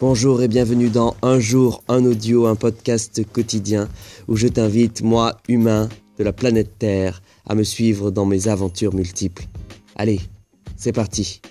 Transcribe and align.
Bonjour 0.00 0.42
et 0.42 0.46
bienvenue 0.46 0.90
dans 0.90 1.16
Un 1.22 1.40
jour, 1.40 1.82
un 1.88 2.04
audio, 2.04 2.46
un 2.46 2.54
podcast 2.54 3.20
quotidien 3.32 3.88
où 4.28 4.36
je 4.36 4.46
t'invite, 4.46 5.02
moi, 5.02 5.40
humain 5.48 5.88
de 6.18 6.22
la 6.22 6.32
planète 6.32 6.78
Terre, 6.78 7.20
à 7.48 7.56
me 7.56 7.64
suivre 7.64 8.12
dans 8.12 8.24
mes 8.24 8.46
aventures 8.46 8.94
multiples. 8.94 9.46
Allez, 9.96 10.20
c'est 10.76 10.92
parti. 10.92 11.42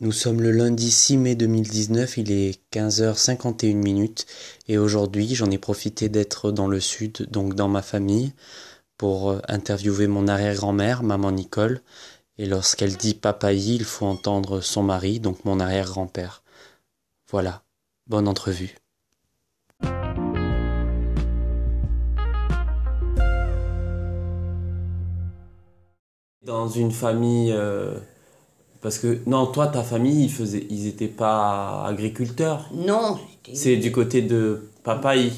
Nous 0.00 0.12
sommes 0.12 0.40
le 0.40 0.52
lundi 0.52 0.88
6 0.88 1.16
mai 1.16 1.34
2019, 1.34 2.18
il 2.18 2.30
est 2.30 2.60
15h51 2.72 3.74
minutes 3.74 4.26
et 4.68 4.78
aujourd'hui 4.78 5.34
j'en 5.34 5.50
ai 5.50 5.58
profité 5.58 6.08
d'être 6.08 6.52
dans 6.52 6.68
le 6.68 6.78
sud, 6.78 7.26
donc 7.28 7.56
dans 7.56 7.68
ma 7.68 7.82
famille, 7.82 8.32
pour 8.96 9.30
euh, 9.30 9.40
interviewer 9.48 10.06
mon 10.06 10.28
arrière-grand-mère, 10.28 11.02
maman 11.02 11.32
Nicole, 11.32 11.80
et 12.40 12.46
lorsqu'elle 12.46 12.96
dit 12.96 13.12
papayi, 13.12 13.74
il 13.74 13.84
faut 13.84 14.06
entendre 14.06 14.62
son 14.62 14.82
mari, 14.82 15.20
donc 15.20 15.44
mon 15.44 15.60
arrière-grand-père. 15.60 16.42
Voilà, 17.30 17.62
bonne 18.06 18.26
entrevue. 18.26 18.76
Dans 26.42 26.70
une 26.70 26.92
famille, 26.92 27.52
euh, 27.52 27.98
parce 28.80 28.98
que 28.98 29.18
non, 29.26 29.46
toi, 29.46 29.66
ta 29.66 29.82
famille, 29.82 30.24
ils 30.24 30.32
faisaient, 30.32 30.66
ils 30.70 30.86
étaient 30.86 31.08
pas 31.08 31.84
agriculteurs. 31.84 32.70
Non, 32.72 33.20
C'est 33.52 33.76
du 33.76 33.92
côté 33.92 34.22
de 34.22 34.70
papayi. 34.82 35.34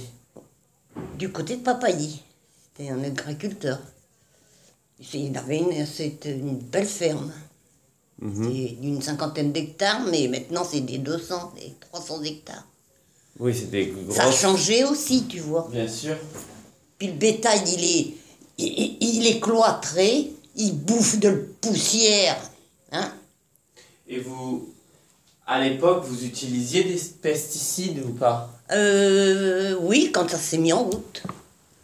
du 1.18 1.32
côté 1.32 1.56
de 1.56 1.62
Papayi. 1.62 2.22
C'était 2.62 2.92
un 2.92 3.02
agriculteur. 3.02 3.80
Il 5.14 5.36
avait 5.36 5.58
une, 5.58 5.86
c'était 5.86 6.32
une 6.32 6.58
belle 6.58 6.86
ferme. 6.86 7.32
Mhm. 8.20 8.44
C'était 8.44 8.76
d'une 8.80 9.02
cinquantaine 9.02 9.52
d'hectares, 9.52 10.02
mais 10.10 10.28
maintenant 10.28 10.64
c'est 10.64 10.80
des 10.80 10.98
200 10.98 11.54
et 11.60 11.72
300 11.80 12.22
hectares. 12.22 12.66
Oui, 13.38 13.54
c'était 13.54 13.92
Ça 14.10 14.24
a 14.26 14.32
changé 14.32 14.84
aussi, 14.84 15.24
tu 15.26 15.40
vois. 15.40 15.68
Bien 15.72 15.88
sûr. 15.88 16.16
Puis 16.98 17.08
le 17.08 17.14
bétail, 17.14 17.62
il 17.66 17.84
est, 17.84 18.14
il, 18.58 18.96
il 19.00 19.26
est 19.26 19.40
cloîtré, 19.40 20.30
il 20.56 20.72
bouffe 20.72 21.18
de 21.18 21.28
la 21.28 21.36
poussière. 21.60 22.38
Hein 22.92 23.12
Et 24.06 24.20
vous, 24.20 24.72
à 25.46 25.60
l'époque, 25.60 26.04
vous 26.04 26.24
utilisiez 26.24 26.84
des 26.84 27.00
pesticides 27.20 28.02
ou 28.04 28.12
pas? 28.12 28.50
Euh, 28.70 29.76
oui, 29.80 30.10
quand 30.12 30.30
ça 30.30 30.38
s'est 30.38 30.58
mis 30.58 30.72
en 30.72 30.84
route. 30.84 31.22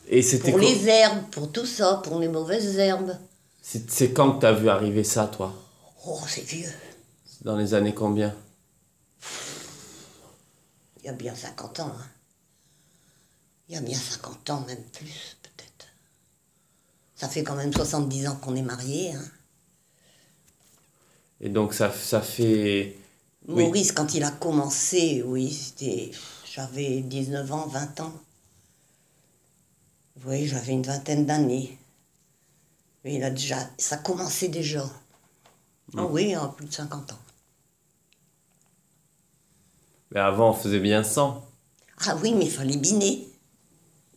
Et 0.08 0.22
c'était 0.22 0.50
Pour 0.50 0.60
les 0.60 0.88
herbes, 0.88 1.24
pour 1.30 1.52
tout 1.52 1.66
ça, 1.66 2.00
pour 2.02 2.18
les 2.18 2.28
mauvaises 2.28 2.78
herbes. 2.78 3.16
c'est 3.62 4.12
quand 4.12 4.32
que 4.36 4.40
t'as 4.40 4.52
vu 4.52 4.68
arriver 4.70 5.04
ça, 5.04 5.26
toi? 5.26 5.54
Oh, 6.06 6.20
c'est 6.26 6.42
vieux. 6.42 6.72
Dans 7.42 7.56
les 7.56 7.74
années 7.74 7.94
combien? 7.94 8.34
Il 11.00 11.06
y 11.06 11.08
a 11.08 11.12
bien 11.12 11.34
50 11.34 11.80
ans. 11.80 11.92
hein. 11.98 12.06
Il 13.68 13.74
y 13.74 13.78
a 13.78 13.82
bien 13.82 13.98
50 13.98 14.48
ans, 14.50 14.64
même 14.66 14.82
plus, 14.92 15.36
peut-être. 15.42 15.86
Ça 17.14 17.28
fait 17.28 17.44
quand 17.44 17.54
même 17.56 17.72
70 17.72 18.28
ans 18.28 18.36
qu'on 18.36 18.56
est 18.56 18.62
mariés. 18.62 19.12
Hein. 19.12 19.24
Et 21.40 21.50
donc 21.50 21.74
ça, 21.74 21.92
ça 21.92 22.22
fait... 22.22 22.96
Oui. 23.46 23.64
Maurice, 23.64 23.92
quand 23.92 24.14
il 24.14 24.24
a 24.24 24.30
commencé, 24.30 25.22
oui, 25.24 25.50
c'était. 25.50 26.10
J'avais 26.50 27.00
19 27.00 27.52
ans, 27.52 27.66
20 27.66 28.00
ans. 28.00 28.12
Oui, 30.24 30.46
j'avais 30.46 30.72
une 30.72 30.82
vingtaine 30.82 31.26
d'années. 31.26 31.78
Mais 33.04 33.14
il 33.14 33.22
a 33.22 33.30
déjà. 33.30 33.58
Ça 33.78 33.96
commençait 33.98 34.48
déjà. 34.48 34.84
Ah 35.96 36.04
oui, 36.04 36.34
à 36.34 36.48
plus 36.48 36.66
de 36.66 36.72
50 36.72 37.12
ans. 37.12 37.18
Mais 40.10 40.20
avant, 40.20 40.50
on 40.50 40.54
faisait 40.54 40.80
bien 40.80 41.02
100. 41.02 41.44
Ah 42.06 42.16
oui, 42.22 42.34
mais 42.34 42.46
il 42.46 42.50
fallait 42.50 42.76
biner. 42.76 43.28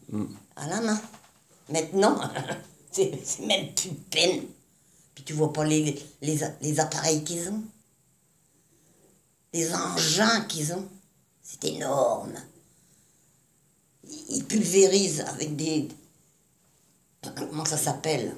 Mm. 0.10 0.26
À 0.56 0.68
la 0.68 0.82
main. 0.82 1.02
Maintenant, 1.70 2.20
c'est 2.92 3.40
même 3.46 3.74
plus 3.74 3.90
de 3.90 4.00
peine. 4.10 4.44
Puis 5.16 5.24
tu 5.24 5.34
vois 5.34 5.54
pas 5.54 5.64
les, 5.66 6.02
les, 6.22 6.40
les 6.62 6.80
appareils 6.80 7.24
qu'ils 7.24 7.50
ont. 7.50 7.64
Les 9.54 9.74
engins 9.74 10.42
qu'ils 10.42 10.74
ont. 10.74 10.88
C'est 11.42 11.66
énorme. 11.66 12.34
Ils 14.30 14.46
pulvérisent 14.46 15.22
avec 15.22 15.56
des... 15.56 15.88
Comment 17.36 17.66
ça 17.66 17.78
s'appelle? 17.78 18.36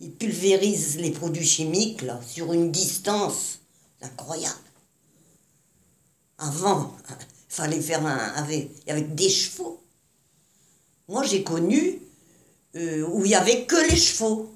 Ils 0.00 0.12
pulvérisent 0.12 0.96
les 0.98 1.10
produits 1.10 1.46
chimiques 1.46 2.02
là, 2.02 2.20
sur 2.26 2.52
une 2.52 2.70
distance. 2.70 3.60
Incroyable. 4.02 4.54
Avant, 6.38 6.92
il 7.10 7.54
fallait 7.54 7.80
faire 7.80 8.04
un, 8.04 8.16
avec, 8.34 8.70
avec 8.88 9.14
des 9.14 9.30
chevaux. 9.30 9.80
Moi, 11.08 11.22
j'ai 11.22 11.42
connu 11.42 12.00
euh, 12.76 13.06
où 13.08 13.24
il 13.24 13.28
n'y 13.28 13.34
avait 13.34 13.64
que 13.64 13.90
les 13.90 13.96
chevaux. 13.96 14.50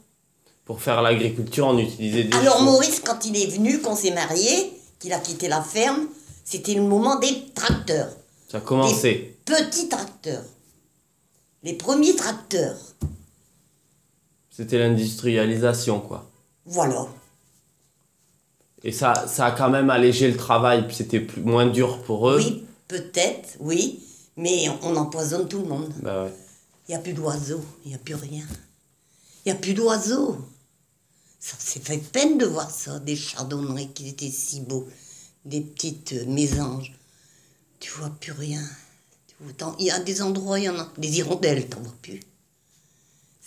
Pour 0.65 0.83
faire 0.83 1.01
l'agriculture, 1.01 1.69
on 1.69 1.79
utilisait 1.79 2.25
des 2.25 2.37
Alors, 2.37 2.59
chevaux. 2.59 2.65
Maurice, 2.65 3.01
quand 3.01 3.25
il 3.25 3.37
est 3.37 3.47
venu, 3.47 3.81
qu'on 3.81 3.97
s'est 3.97 4.11
marié, 4.11 4.73
qu'il 4.99 5.13
a 5.13 5.21
quitté 5.21 5.49
la 5.49 5.63
ferme, 5.63 6.09
c'était 6.45 6.75
le 6.75 6.83
moment 6.83 7.17
des 7.17 7.47
tracteurs. 7.55 8.15
Ça 8.51 8.59
a 8.59 8.61
commencé. 8.61 9.39
Des 9.47 9.55
petits 9.55 9.89
tracteurs. 9.89 10.45
Les 11.63 11.75
premiers 11.75 12.17
tracteurs. 12.17 12.79
C'était 14.59 14.81
l'industrialisation, 14.81 16.01
quoi. 16.01 16.29
Voilà. 16.67 17.07
Et 18.83 18.91
ça, 18.91 19.29
ça 19.29 19.47
a 19.47 19.51
quand 19.53 19.71
même 19.71 19.89
allégé 19.89 20.29
le 20.29 20.37
travail, 20.37 20.85
puis 20.85 20.97
c'était 20.97 21.21
plus, 21.21 21.43
moins 21.43 21.67
dur 21.67 22.03
pour 22.03 22.29
eux. 22.29 22.39
Oui, 22.39 22.65
peut-être, 22.89 23.51
oui. 23.61 24.03
Mais 24.37 24.67
on 24.83 24.97
empoisonne 24.97 25.47
tout 25.47 25.61
le 25.61 25.69
monde. 25.69 25.93
Bah 26.03 26.25
ouais. 26.25 26.33
Il 26.89 26.91
n'y 26.91 26.97
a 26.97 26.99
plus 26.99 27.13
d'oiseaux, 27.13 27.65
il 27.85 27.91
n'y 27.91 27.95
a 27.95 27.99
plus 27.99 28.17
rien. 28.17 28.45
Il 29.47 29.53
n'y 29.53 29.57
a 29.57 29.61
plus 29.61 29.75
d'oiseaux. 29.75 30.39
Ça 31.39 31.55
s'est 31.57 31.79
fait 31.79 31.99
peine 31.99 32.37
de 32.37 32.47
voir 32.47 32.69
ça, 32.69 32.99
des 32.99 33.15
chardonnerets 33.15 33.87
qui 33.95 34.09
étaient 34.09 34.29
si 34.29 34.61
beaux, 34.63 34.89
des 35.45 35.61
petites 35.61 36.15
euh, 36.15 36.27
mésanges. 36.27 36.99
Tu 37.79 37.93
vois 37.93 38.11
plus 38.11 38.33
rien. 38.33 38.63
Tu 39.29 39.37
vois, 39.39 39.53
t'en- 39.53 39.77
Il 39.79 39.87
y 39.87 39.93
a 39.93 40.01
des 40.01 40.21
endroits, 40.21 40.59
il 40.59 40.65
y 40.65 40.69
en 40.69 40.81
a. 40.81 40.89
Des 40.99 41.19
hirondelles, 41.19 41.69
t'en 41.69 41.81
vois 41.81 41.95
plus. 42.03 42.19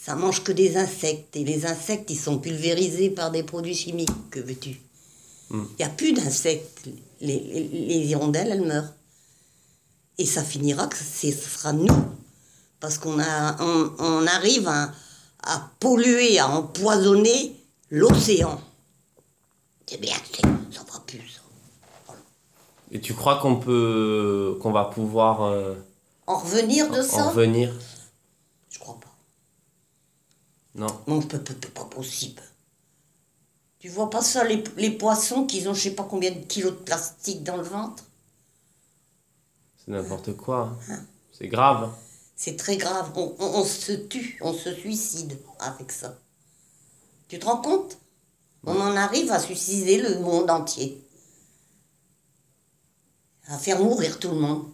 Ça 0.03 0.16
mange 0.16 0.44
que 0.44 0.51
des 0.51 0.78
insectes. 0.78 1.35
Et 1.35 1.44
les 1.44 1.66
insectes, 1.66 2.09
ils 2.09 2.19
sont 2.19 2.39
pulvérisés 2.39 3.09
par 3.12 3.29
des 3.31 3.44
produits 3.44 3.75
chimiques. 3.75 4.09
Que 4.31 4.39
veux-tu? 4.39 4.81
Il 5.51 5.59
n'y 5.79 5.85
a 5.85 5.89
plus 5.89 6.13
d'insectes. 6.13 6.88
Les, 7.19 7.39
les- 7.39 7.67
les 7.67 7.97
hirondelles, 8.07 8.50
elles 8.51 8.66
meurent. 8.66 8.94
Et 10.17 10.25
ça 10.25 10.44
finira 10.44 10.88
que 10.88 10.97
ce 10.97 11.31
sera 11.31 11.73
nous. 11.73 11.94
Parce 12.79 12.97
qu'on 12.97 13.19
a, 13.19 13.61
on, 13.61 13.91
on 14.00 14.28
arrive 14.28 14.67
à, 14.67 14.91
à 15.44 15.69
polluer, 15.79 16.40
à 16.40 16.47
empoisonner 16.50 17.56
l'océan. 17.91 18.59
C'est 19.85 20.00
bien, 20.00 20.16
ça 20.72 20.79
va 20.91 21.00
plus. 21.06 21.19
ça. 21.19 22.13
Et 22.91 23.01
tu 23.01 23.13
crois 23.13 23.40
qu'on 23.40 23.57
peut, 23.57 24.57
qu'on 24.61 24.72
va 24.72 24.85
pouvoir 24.85 25.44
euh, 25.44 25.75
En 26.28 26.38
revenir 26.40 26.90
de 26.90 27.00
en 27.01 27.03
ça? 27.03 27.29
revenir? 27.29 27.73
Je 28.69 28.79
crois 28.79 28.97
pas. 29.00 29.10
Non. 30.75 31.05
Non, 31.07 31.21
c'est 31.21 31.73
pas, 31.73 31.85
possible. 31.85 32.41
Tu 33.79 33.89
vois 33.89 34.09
pas 34.09 34.21
ça, 34.21 34.45
les, 34.45 34.63
les 34.77 34.91
poissons 34.91 35.45
qui 35.45 35.67
ont 35.67 35.73
je 35.73 35.81
sais 35.81 35.91
pas 35.95 36.05
combien 36.09 36.31
de 36.31 36.39
kilos 36.45 36.71
de 36.71 36.77
plastique 36.77 37.43
dans 37.43 37.57
le 37.57 37.63
ventre? 37.63 38.03
C'est 39.75 39.91
n'importe 39.91 40.37
quoi. 40.37 40.77
hein? 40.89 41.05
C'est 41.33 41.47
grave. 41.49 41.91
C'est 42.35 42.57
très 42.57 42.75
grave. 42.77 43.11
On, 43.15 43.35
on- 43.39 43.59
on 43.61 43.63
se 43.65 43.93
tue, 43.93 44.37
on 44.41 44.53
se 44.53 44.73
suicide 44.73 45.37
avec 45.59 45.91
ça. 45.93 46.17
Tu 47.28 47.40
te 47.40 47.46
rends 47.46 47.61
compte? 47.61 47.97
On 48.66 48.79
en 48.79 48.96
arrive 48.97 49.31
à 49.31 49.40
suicider 49.40 49.97
le 50.01 50.19
monde 50.19 50.49
entier. 50.51 51.03
À 53.47 53.57
faire 53.59 53.79
mourir 53.79 54.19
tout 54.19 54.29
le 54.29 54.35
monde. 54.40 54.66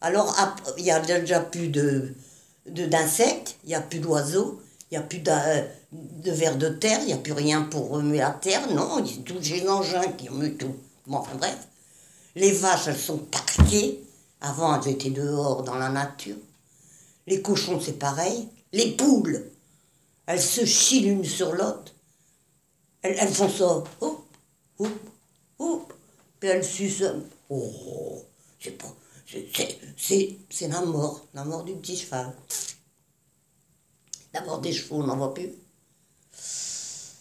Alors, 0.00 0.36
il 0.76 0.84
n'y 0.84 0.90
a 0.92 1.00
déjà 1.00 1.40
plus 1.40 1.68
de 1.68 2.14
de- 2.66 2.86
d'insectes, 2.86 3.56
il 3.64 3.68
n'y 3.70 3.74
a 3.74 3.80
plus 3.80 3.98
d'oiseaux, 3.98 4.60
il 4.90 4.98
n'y 4.98 5.04
a 5.04 5.06
plus 5.06 5.18
de 5.18 6.30
vers 6.30 6.56
de 6.56 6.68
terre, 6.70 7.00
il 7.02 7.06
n'y 7.06 7.12
a 7.12 7.18
plus 7.18 7.32
rien 7.32 7.62
pour 7.62 7.90
remuer 7.90 8.18
la 8.18 8.30
terre. 8.30 8.72
Non, 8.72 9.04
c'est 9.04 9.68
engins 9.68 10.12
qui 10.12 10.28
remuent 10.28 10.56
tout. 10.56 10.74
Bon, 11.06 11.18
enfin 11.18 11.36
bref. 11.36 11.58
Les 12.34 12.52
vaches, 12.52 12.88
elles 12.88 12.96
sont 12.96 13.18
parquées. 13.18 14.00
Avant, 14.40 14.80
elles 14.80 14.92
étaient 14.92 15.10
dehors 15.10 15.62
dans 15.62 15.74
la 15.74 15.88
nature. 15.88 16.36
Les 17.26 17.42
cochons, 17.42 17.80
c'est 17.80 17.98
pareil. 17.98 18.48
Les 18.72 18.92
poules, 18.92 19.50
elles 20.26 20.40
se 20.40 20.64
chient 20.64 21.00
l'une 21.00 21.24
sur 21.24 21.54
l'autre. 21.54 21.92
Elles, 23.02 23.28
font 23.28 23.48
ça. 23.48 23.82
Hop, 24.00 24.24
hop, 24.78 24.88
hop. 25.58 25.92
Puis 26.40 26.48
elles 26.48 26.64
sucent. 26.64 27.22
Oh, 27.50 28.22
c'est 28.60 28.78
pas. 28.78 28.94
c'est 29.98 30.68
la 30.68 30.80
mort, 30.82 31.26
la 31.34 31.44
mort 31.44 31.64
du 31.64 31.74
petit 31.74 31.96
cheval. 31.96 32.32
D'abord 34.32 34.60
des 34.60 34.72
chevaux, 34.72 34.96
on 35.02 35.04
n'en 35.06 35.16
voit 35.16 35.34
plus. 35.34 35.50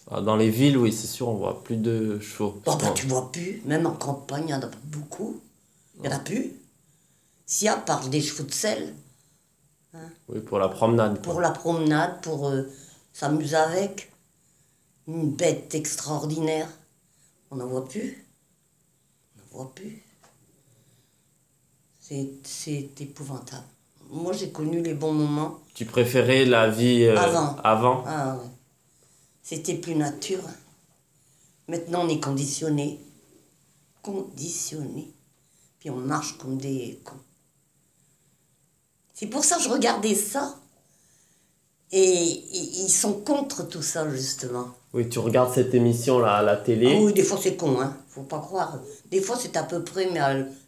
Ah, 0.10 0.22
Dans 0.22 0.36
les 0.36 0.50
villes, 0.50 0.78
oui, 0.78 0.92
c'est 0.94 1.08
sûr, 1.08 1.28
on 1.30 1.36
voit 1.36 1.64
plus 1.64 1.78
de 1.78 2.20
chevaux. 2.20 2.62
Bon, 2.66 2.76
bah, 2.78 2.88
Ouais. 2.88 2.94
tu 2.94 3.08
vois 3.08 3.32
plus, 3.32 3.62
même 3.66 3.86
en 3.86 3.94
campagne, 3.94 4.44
il 4.44 4.48
n'y 4.48 4.54
en 4.54 4.62
a 4.62 4.68
pas 4.68 4.78
beaucoup. 4.86 5.42
Il 5.96 6.02
n'y 6.02 6.08
en 6.10 6.12
a 6.12 6.20
plus. 6.20 6.54
S'il 7.46 7.66
y 7.66 7.70
a, 7.70 7.78
part 7.78 8.08
des 8.10 8.22
chevaux 8.22 8.44
de 8.44 8.54
sel, 8.54 8.94
Oui, 10.30 10.40
pour 10.42 10.60
la 10.60 10.70
promenade. 10.70 11.16
quoi. 11.16 11.34
pour 11.34 11.42
la 11.42 11.52
promenade, 11.52 12.22
pour 12.22 12.48
euh, 12.50 12.64
s'amuser 13.14 13.56
avec. 13.56 14.12
Une 15.08 15.32
bête 15.32 15.74
extraordinaire. 15.74 16.68
On 17.50 17.56
n'en 17.56 17.68
voit 17.68 17.88
plus. 17.88 18.28
On 19.36 19.40
n'en 19.40 19.64
voit 19.64 19.74
plus. 19.74 20.04
C'est 22.00 23.02
épouvantable. 23.02 23.66
Moi, 24.10 24.34
j'ai 24.34 24.52
connu 24.52 24.82
les 24.82 24.94
bons 24.94 25.14
moments. 25.14 25.60
Tu 25.74 25.86
préférais 25.86 26.46
la 26.46 26.70
vie 26.70 27.04
euh, 27.04 27.18
Avant. 27.18 27.56
avant? 27.64 28.04
Ah 28.08 28.36
ouais. 28.38 28.50
C'était 29.44 29.76
plus 29.76 29.96
nature. 29.96 30.44
Maintenant, 31.68 32.06
on 32.06 32.10
est 32.10 32.20
conditionné. 32.20 33.00
Conditionné. 34.02 35.14
Puis 35.80 35.90
on 35.90 35.98
marche 35.98 36.38
comme 36.38 36.58
des 36.58 37.00
cons. 37.04 37.16
C'est 39.14 39.28
pour 39.28 39.44
ça 39.44 39.58
que 39.58 39.64
je 39.64 39.70
regardais 39.70 40.16
ça. 40.16 40.56
Et 41.92 42.44
ils 42.84 42.90
sont 42.90 43.14
contre 43.14 43.68
tout 43.68 43.82
ça, 43.82 44.10
justement. 44.10 44.68
Oui, 44.94 45.08
tu 45.10 45.20
regardes 45.20 45.54
cette 45.54 45.74
émission-là 45.74 46.38
à 46.38 46.42
la 46.44 46.58
télé. 46.58 46.94
Ah 46.98 47.02
oui, 47.02 47.14
des 47.14 47.24
fois 47.24 47.38
c'est 47.42 47.56
con, 47.56 47.80
hein. 47.80 47.96
Faut 48.10 48.24
pas 48.24 48.40
croire. 48.40 48.80
Des 49.12 49.22
fois 49.22 49.38
c'est 49.40 49.56
à 49.58 49.64
peu 49.64 49.84
près, 49.84 50.10
mais 50.12 50.20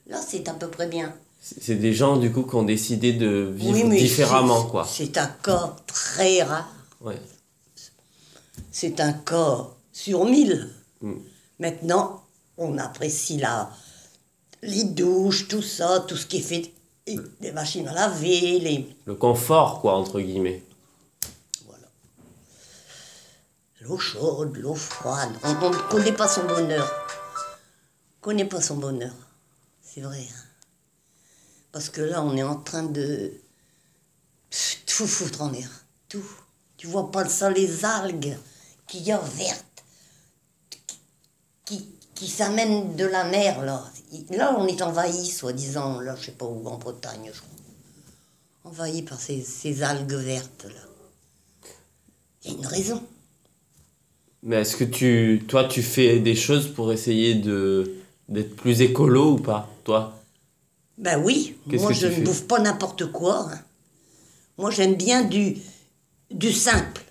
là 0.08 0.22
c'est 0.26 0.48
à 0.48 0.54
peu 0.54 0.68
près 0.68 0.88
bien. 0.88 1.14
C'est 1.42 1.76
des 1.76 1.94
gens, 1.94 2.18
du 2.18 2.32
coup, 2.32 2.44
qui 2.44 2.56
ont 2.56 2.64
décidé 2.64 3.14
de 3.14 3.52
vivre 3.56 3.74
Oui, 3.74 3.84
mais 3.86 3.98
différemment, 3.98 4.64
c'est- 4.64 4.70
quoi. 4.70 4.88
C'est 4.88 5.18
un 5.18 5.28
cas 5.28 5.76
très 5.88 6.44
rare. 6.44 6.70
Ouais. 7.02 7.20
C'est 8.72 9.00
un 9.00 9.14
cas 9.14 9.68
sur 9.92 10.26
mille. 10.26 10.70
Mm. 11.02 11.14
Maintenant, 11.60 12.24
on 12.58 12.78
apprécie 12.78 13.38
la, 13.38 13.72
les 14.62 14.84
douches, 14.84 15.48
tout 15.48 15.62
ça, 15.62 16.02
tout 16.08 16.18
ce 16.18 16.26
qui 16.26 16.38
est 16.38 16.42
fait, 16.42 16.72
les 17.42 17.52
machines 17.52 17.88
à 17.88 17.94
laver, 17.94 18.60
les... 18.60 18.96
Le 19.06 19.16
confort, 19.16 19.82
quoi, 19.82 19.96
entre 19.96 20.20
guillemets. 20.20 20.62
Voilà. 21.66 21.88
L'eau 23.82 23.98
chaude, 23.98 24.56
l'eau 24.58 24.76
froide. 24.76 25.32
On 25.44 25.56
on 25.66 25.70
ne 25.72 25.90
connaît 25.90 26.12
pas 26.14 26.28
son 26.28 26.44
bonheur. 26.46 26.88
On 28.20 28.22
connaît 28.22 28.46
pas 28.46 28.62
son 28.62 28.76
bonheur. 28.78 29.14
C'est 29.82 30.02
vrai. 30.02 30.28
Parce 31.72 31.90
que 31.90 32.02
là, 32.02 32.24
on 32.24 32.36
est 32.36 32.44
en 32.44 32.56
train 32.56 32.84
de 32.84 33.32
tout 34.86 35.08
foutre 35.08 35.42
en 35.42 35.52
l'air. 35.52 35.70
Tout. 36.08 36.26
Tu 36.78 36.88
vois 36.88 37.12
pas 37.12 37.28
ça, 37.28 37.50
les 37.50 37.86
algues 37.86 38.38
qu'il 38.88 39.04
y 39.04 39.12
a 39.12 39.20
vertes, 39.20 39.84
qui, 41.66 41.86
qui 42.16 42.28
s'amènent 42.28 42.96
de 42.96 43.06
la 43.06 43.26
mer, 43.26 43.64
là. 43.64 43.86
Là, 44.32 44.56
on 44.58 44.66
est 44.66 44.82
envahi, 44.82 45.28
soi-disant, 45.28 46.00
là, 46.00 46.16
je 46.16 46.26
sais 46.26 46.32
pas 46.32 46.46
où, 46.46 46.68
en 46.68 46.78
Bretagne, 46.78 47.30
je 47.32 47.40
crois. 47.40 48.72
Envahi 48.72 49.04
par 49.04 49.20
ces, 49.20 49.42
ces 49.42 49.84
algues 49.84 50.14
vertes, 50.14 50.66
là. 50.66 51.70
Il 52.44 52.52
y 52.52 52.56
a 52.56 52.58
une 52.58 52.66
raison. 52.66 53.04
Mais 54.42 54.62
est-ce 54.62 54.78
que 54.78 54.86
tu, 54.86 55.44
toi, 55.48 55.66
tu 55.66 55.84
fais 55.84 56.20
des 56.20 56.36
choses 56.36 56.74
pour 56.74 56.92
essayer 56.92 57.36
de 57.36 57.96
d'être 58.30 58.56
plus 58.56 58.82
écolo 58.82 59.34
ou 59.34 59.38
pas, 59.38 59.68
toi? 59.84 60.19
Ben 61.00 61.24
oui, 61.24 61.56
moi 61.66 61.94
je 61.94 62.08
ne 62.08 62.26
bouffe 62.26 62.44
pas 62.46 62.60
n'importe 62.60 63.12
quoi. 63.12 63.48
hein. 63.52 63.60
Moi 64.58 64.70
j'aime 64.70 64.96
bien 64.96 65.24
du, 65.24 65.58
du 66.30 66.52
simple. 66.52 67.02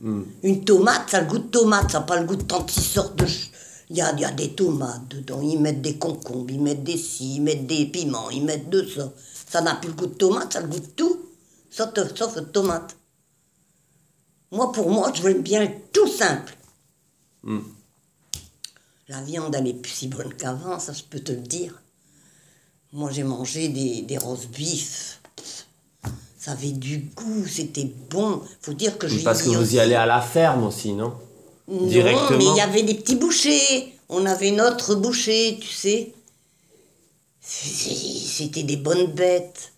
Hmm. 0.00 0.24
Une 0.42 0.64
tomate, 0.64 1.08
ça 1.10 1.18
a 1.18 1.20
le 1.20 1.28
goût 1.28 1.38
de 1.38 1.46
tomate, 1.46 1.92
ça 1.92 2.00
n'a 2.00 2.04
pas 2.06 2.18
le 2.20 2.26
goût 2.26 2.34
de 2.36 2.42
36 2.42 2.80
sortes 2.82 3.16
de... 3.16 3.26
Il 3.90 3.96
y 3.96 4.00
a, 4.02 4.12
y 4.18 4.24
a 4.24 4.32
des 4.32 4.50
tomates 4.54 5.06
dedans, 5.08 5.40
ils 5.40 5.60
mettent 5.60 5.80
des 5.82 5.96
concombres, 5.96 6.50
ils 6.50 6.60
mettent 6.60 6.82
des 6.82 6.96
scies, 6.96 7.36
ils 7.36 7.40
mettent 7.40 7.66
des 7.68 7.86
piments, 7.86 8.30
ils 8.30 8.44
mettent 8.44 8.68
de 8.68 8.84
ça. 8.84 9.12
Ça 9.48 9.60
n'a 9.60 9.76
plus 9.76 9.90
le 9.90 9.94
goût 9.94 10.06
de 10.06 10.14
tomate, 10.14 10.52
ça 10.52 10.58
a 10.58 10.62
le 10.62 10.68
goût 10.68 10.80
de 10.80 10.86
tout, 10.86 11.22
sauf, 11.70 11.90
sauf 12.16 12.34
de 12.34 12.40
tomate. 12.40 12.96
Moi, 14.50 14.72
pour 14.72 14.90
moi, 14.90 15.12
je 15.14 15.22
veux 15.22 15.34
bien 15.34 15.72
tout 15.92 16.08
simple. 16.08 16.56
Hmm. 17.44 17.60
La 19.06 19.20
viande, 19.20 19.54
elle 19.54 19.68
est 19.68 19.74
plus 19.74 19.92
si 19.92 20.08
bonne 20.08 20.34
qu'avant, 20.34 20.80
ça 20.80 20.92
je 20.92 21.04
peux 21.04 21.20
te 21.20 21.30
le 21.30 21.42
dire. 21.42 21.80
Moi, 22.94 23.10
j'ai 23.10 23.24
mangé 23.24 23.68
des, 23.68 24.02
des 24.02 24.16
roast 24.18 24.48
beef. 24.50 25.20
Ça 26.38 26.52
avait 26.52 26.70
du 26.72 26.98
goût, 26.98 27.46
c'était 27.46 27.90
bon. 28.10 28.40
Faut 28.60 28.72
dire 28.74 28.96
que 28.98 29.08
je 29.08 29.18
Parce 29.24 29.42
que 29.42 29.48
vous 29.48 29.62
aussi. 29.62 29.74
y 29.74 29.80
allez 29.80 29.94
à 29.96 30.06
la 30.06 30.20
ferme 30.20 30.64
aussi, 30.64 30.92
non 30.92 31.12
Non, 31.68 31.86
directement. 31.86 32.38
mais 32.38 32.44
il 32.44 32.56
y 32.56 32.60
avait 32.60 32.82
des 32.84 32.94
petits 32.94 33.16
bouchers. 33.16 33.92
On 34.08 34.24
avait 34.26 34.52
notre 34.52 34.94
boucher, 34.94 35.58
tu 35.60 35.68
sais. 35.68 36.12
C'est- 37.40 37.94
C'était 38.36 38.62
des 38.62 38.76
bonnes 38.76 39.06
bêtes. 39.12 39.72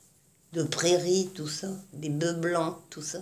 De 0.53 0.62
prairies, 0.62 1.29
tout 1.35 1.49
ça. 1.49 1.69
Des 1.93 2.09
bœufs 2.09 2.33
blancs, 2.35 2.77
tout 2.91 3.03
ça. 3.03 3.19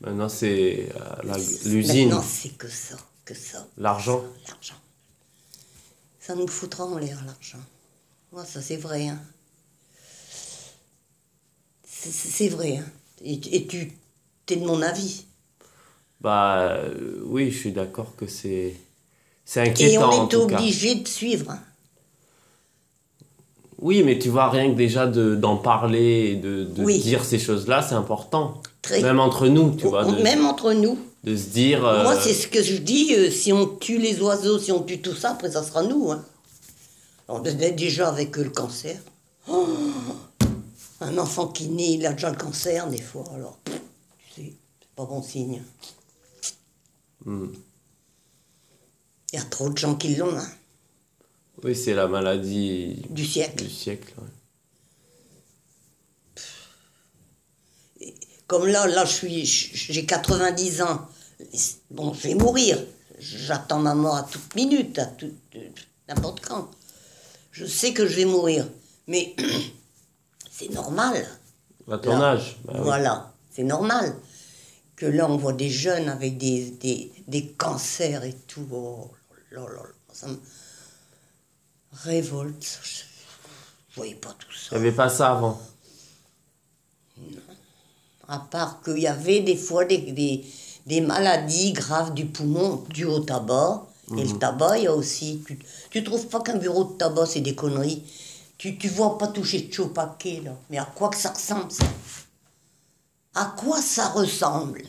Maintenant, 0.00 0.28
c'est 0.28 0.88
euh, 0.96 1.00
la- 1.24 1.36
l'usine, 1.66 2.08
Maintenant, 2.08 2.24
c'est 2.26 2.48
que 2.56 2.68
ça, 2.68 2.96
que 3.24 3.34
ça. 3.34 3.66
l'argent. 3.76 4.22
L'argent. 4.48 4.74
Ça 6.20 6.34
nous 6.34 6.48
foutra 6.48 6.84
en 6.86 6.96
l'air, 6.98 7.22
l'argent. 7.26 7.58
Moi, 8.32 8.44
ça, 8.44 8.60
c'est 8.62 8.76
vrai. 8.76 9.08
Hein. 9.08 9.18
C'est- 11.84 12.48
vrai. 12.48 12.78
Hein. 12.78 12.84
Et, 13.24 13.40
et 13.56 13.66
tu 13.66 13.92
es 14.48 14.56
de 14.56 14.64
mon 14.64 14.80
avis. 14.82 15.24
Bah 16.20 16.58
euh, 16.60 17.20
oui, 17.26 17.50
je 17.50 17.58
suis 17.58 17.72
d'accord 17.72 18.14
que 18.16 18.26
c'est 18.26 18.74
c'est 19.44 19.66
Et 19.66 19.70
inquiétant 19.70 20.10
en 20.10 20.24
on 20.24 20.28
est 20.28 20.34
obligé 20.34 20.94
de 20.96 21.08
suivre. 21.08 21.56
Oui, 23.78 24.02
mais 24.02 24.18
tu 24.18 24.28
vois, 24.28 24.50
rien 24.50 24.70
que 24.70 24.76
déjà 24.76 25.06
de- 25.06 25.34
d'en 25.34 25.56
parler 25.56 26.30
et 26.32 26.36
de, 26.36 26.64
de 26.64 26.84
Oui. 26.84 26.98
dire 27.00 27.24
ces 27.24 27.38
choses-là, 27.38 27.80
c'est 27.82 27.94
important. 27.94 28.62
Très- 28.82 29.00
Même 29.02 29.18
entre 29.20 29.48
nous, 29.48 29.74
tu 29.76 29.86
vois, 29.86 30.04
de, 30.04 30.22
Même 30.22 30.44
entre 30.44 30.72
nous. 30.74 30.98
de 31.24 31.34
se 31.36 31.48
dire... 31.48 31.84
euh, 31.86 32.02
Moi, 32.02 32.18
c'est 32.20 32.34
ce 32.34 32.46
que 32.48 32.62
je 32.62 32.76
dis. 32.76 33.14
euh, 33.16 33.30
si 33.30 33.52
on 33.52 33.66
tue 33.66 33.98
les 33.98 34.20
oiseaux, 34.20 34.58
si 34.58 34.70
on 34.72 34.82
tue 34.82 35.00
tout 35.00 35.14
ça, 35.14 35.30
après, 35.32 35.50
ça 35.52 35.62
sera 35.62 35.82
nous. 35.82 36.10
Hein. 36.12 36.22
On 37.32 37.44
est 37.44 37.72
déjà 37.72 38.08
avec 38.08 38.36
euh, 38.38 38.44
le 38.44 38.50
cancer. 38.50 39.00
Oh 39.48 39.66
un 41.02 41.16
enfant 41.16 41.48
qui 41.48 41.68
naît, 41.68 41.92
il 41.94 42.04
a 42.04 42.12
déjà 42.12 42.30
le 42.30 42.36
cancer, 42.36 42.86
des 42.90 43.00
fois. 43.00 43.24
Alors, 43.34 43.56
pff, 43.64 43.80
tu 44.34 44.42
sais, 44.42 44.52
c'est 44.80 44.88
pas 44.94 45.06
bon 45.06 45.22
signe. 45.22 45.62
hmm. 47.24 47.46
Il 49.32 49.38
y 49.38 49.42
a 49.42 49.44
trop 49.44 49.70
de 49.70 49.78
gens 49.78 49.94
qui 49.94 50.16
l'ont, 50.16 50.36
hein, 50.36 50.48
Oui, 51.62 51.74
c'est 51.76 51.94
la 51.94 52.06
maladie 52.08 53.02
du 53.08 53.24
siècle. 53.24 53.64
du 53.64 53.70
siècle. 53.70 54.12
ouais. 54.18 54.28
Comme 58.46 58.66
là, 58.66 58.86
là, 58.88 59.04
je 59.04 59.12
suis, 59.12 59.46
j'ai 59.46 60.04
90 60.04 60.82
ans. 60.82 61.08
Bon, 61.92 62.12
je 62.12 62.28
vais 62.28 62.34
mourir. 62.34 62.84
J'attends 63.20 63.78
ma 63.78 63.94
mort 63.94 64.16
à 64.16 64.24
toute 64.24 64.54
minute, 64.56 64.98
à 64.98 65.06
toute, 65.06 65.34
n'importe 66.08 66.44
quand. 66.44 66.68
Je 67.50 67.64
sais 67.66 67.92
que 67.92 68.06
je 68.06 68.16
vais 68.16 68.24
mourir. 68.24 68.66
Mais 69.06 69.34
c'est 70.50 70.70
normal. 70.70 71.26
À 71.90 71.98
ton 71.98 72.18
Là. 72.18 72.30
âge. 72.32 72.58
bah 72.64 72.72
oui. 72.76 72.80
Voilà, 72.84 73.32
c'est 73.50 73.64
normal. 73.64 74.14
Que 74.96 75.06
là, 75.06 75.28
on 75.28 75.36
voit 75.36 75.52
des 75.54 75.70
jeunes 75.70 76.08
avec 76.08 76.36
des, 76.38 76.70
des, 76.72 77.10
des 77.26 77.46
cancers 77.52 78.22
et 78.24 78.34
tout. 78.46 78.66
Oh 78.70 79.10
là 79.50 79.60
là 79.62 79.68
là, 79.82 79.82
ça 80.12 80.28
me 80.28 80.38
révolte. 82.04 82.80
Je 82.82 83.00
ne 83.02 83.94
voyais 83.96 84.14
pas 84.14 84.34
tout 84.38 84.46
Il 84.52 84.58
ça. 84.58 84.76
n'y 84.76 84.82
avait 84.86 84.92
pas 84.96 85.08
ça 85.08 85.32
avant. 85.32 85.60
À 88.28 88.38
part 88.38 88.80
qu'il 88.82 88.98
y 88.98 89.06
avait 89.08 89.40
des 89.40 89.56
fois 89.56 89.84
des, 89.84 89.98
des, 89.98 90.44
des 90.86 91.00
maladies 91.00 91.72
graves 91.72 92.14
du 92.14 92.26
poumon 92.26 92.84
dues 92.90 93.06
au 93.06 93.20
tabac. 93.20 93.86
Et 94.16 94.24
le 94.24 94.38
tabac, 94.38 94.78
il 94.78 94.84
y 94.84 94.86
a 94.86 94.94
aussi. 94.94 95.42
Tu, 95.46 95.58
tu 95.90 96.02
trouves 96.04 96.26
pas 96.28 96.40
qu'un 96.40 96.56
bureau 96.56 96.84
de 96.84 96.92
tabac, 96.98 97.26
c'est 97.26 97.40
des 97.40 97.54
conneries 97.54 98.02
Tu 98.58 98.76
tu 98.78 98.88
vois 98.88 99.16
pas 99.18 99.28
toucher 99.28 99.60
de 99.62 99.72
chaud 99.72 99.88
paquet, 99.88 100.40
là. 100.44 100.56
Mais 100.68 100.78
à 100.78 100.84
quoi 100.84 101.08
que 101.10 101.16
ça 101.16 101.30
ressemble, 101.30 101.70
ça? 101.70 101.84
À 103.34 103.54
quoi 103.56 103.80
ça 103.80 104.08
ressemble? 104.08 104.82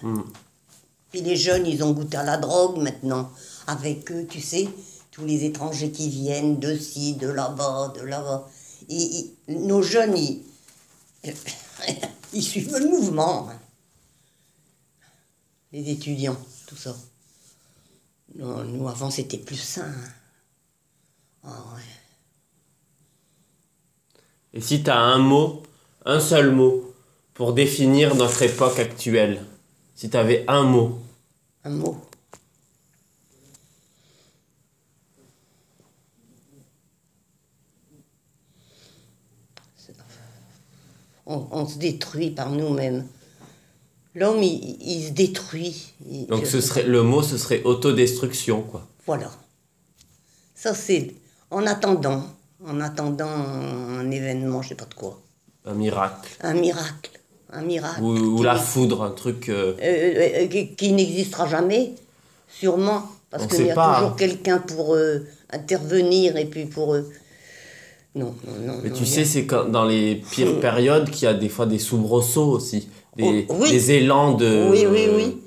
Puis 1.12 1.22
les 1.22 1.36
jeunes, 1.36 1.68
ils 1.68 1.84
ont 1.84 1.92
goûté 1.92 2.18
à 2.18 2.24
la 2.24 2.38
drogue 2.38 2.78
maintenant. 2.82 3.30
Avec 3.68 4.12
eux, 4.12 4.26
tu 4.28 4.42
sais, 4.42 4.68
tous 5.12 5.26
les 5.26 5.44
étrangers 5.46 5.92
qui 5.92 6.10
viennent 6.10 6.60
de 6.60 6.76
ci, 6.78 7.14
de 7.14 7.28
là-bas, 7.28 7.94
de 7.96 8.02
là-bas. 8.02 8.50
Nos 9.48 9.82
jeunes, 9.84 10.18
ils, 10.18 10.42
ils 12.34 12.44
suivent 12.44 12.76
le 12.78 12.88
mouvement. 12.90 13.50
hein. 13.50 13.60
Les 15.72 15.90
étudiants, 15.90 16.38
tout 16.68 16.76
ça. 16.76 16.96
Non, 18.36 18.64
nous, 18.64 18.88
avant, 18.88 19.10
c'était 19.12 19.38
plus 19.38 19.58
sain. 19.60 19.86
hein. 19.88 20.10
Ah 21.44 21.64
ouais. 21.76 21.82
Et 24.54 24.62
si 24.62 24.84
tu 24.84 24.90
as 24.90 25.00
un 25.00 25.18
mot, 25.18 25.64
un 26.06 26.20
seul 26.20 26.52
mot, 26.52 26.94
pour 27.34 27.54
définir 27.54 28.16
notre 28.16 28.42
époque 28.44 28.80
actuelle, 28.80 29.44
si 29.96 30.10
tu 30.10 30.18
avais 30.18 30.46
un 30.48 30.64
mot, 30.64 31.00
Un 31.64 31.70
mot. 31.72 32.02
On, 41.26 41.48
on 41.52 41.68
se 41.68 41.78
détruit 41.78 42.32
par 42.32 42.50
nous-mêmes. 42.52 43.08
L'homme, 44.16 44.44
il, 44.44 44.78
il 44.82 45.08
se 45.08 45.12
détruit. 45.12 45.94
Il- 46.10 46.28
Donc 46.28 46.46
ce 46.46 46.60
serait, 46.62 46.84
le 46.84 47.04
mot, 47.04 47.22
ce 47.24 47.38
serait 47.38 47.64
autodestruction, 47.64 48.62
quoi. 48.62 48.88
Voilà. 49.08 49.32
Ça, 50.56 50.74
c'est 50.74 51.14
en 51.50 51.66
attendant, 51.66 52.24
en 52.66 52.82
attendant 52.82 53.28
un 53.30 54.10
événement, 54.12 54.62
je 54.62 54.70
sais 54.70 54.76
pas 54.76 54.86
de 54.86 54.94
quoi. 54.94 55.20
Un 55.66 55.74
miracle. 55.74 56.30
Un 56.42 56.54
miracle. 56.54 57.12
Un 57.54 57.62
miracle. 57.62 58.02
Ou, 58.02 58.42
la 58.44 58.56
foudre, 58.56 59.04
un 59.04 59.12
truc... 59.12 59.50
euh, 59.50 59.76
euh, 59.82 60.44
euh, 60.44 60.48
qui, 60.48 60.76
qui 60.76 60.92
n'existera 60.94 61.48
jamais, 61.48 61.94
sûrement. 62.50 63.04
Parce 63.30 63.48
qu'il 63.48 63.66
y 63.66 63.72
a 63.72 63.76
pas. 63.76 63.96
toujours 63.96 64.16
quelqu'un 64.18 64.60
pour 64.60 64.98
intervenir 65.52 66.36
et 66.36 66.46
puis 66.46 66.66
pour. 66.66 66.96
Non, 66.96 67.04
non, 68.14 68.34
non. 68.66 68.80
Mais 68.84 68.90
non, 68.90 68.96
tu 68.96 69.06
sais, 69.06 69.24
c'est 69.24 69.46
quand- 69.46 69.66
dans 69.70 69.86
les 69.86 70.16
pires 70.32 70.60
périodes 70.60 71.10
qu'il 71.10 71.24
y 71.24 71.28
a 71.28 71.34
des 71.34 71.48
fois 71.48 71.66
des 71.66 71.80
soubresauts 71.80 72.52
aussi. 72.52 72.90
Des, 73.18 73.46
Oh, 73.50 73.56
oui. 73.60 73.72
des 73.72 73.92
élans 73.92 74.34
de... 74.34 74.68
Oui, 74.72 74.86
oui, 74.90 75.08
oui. 75.16 75.38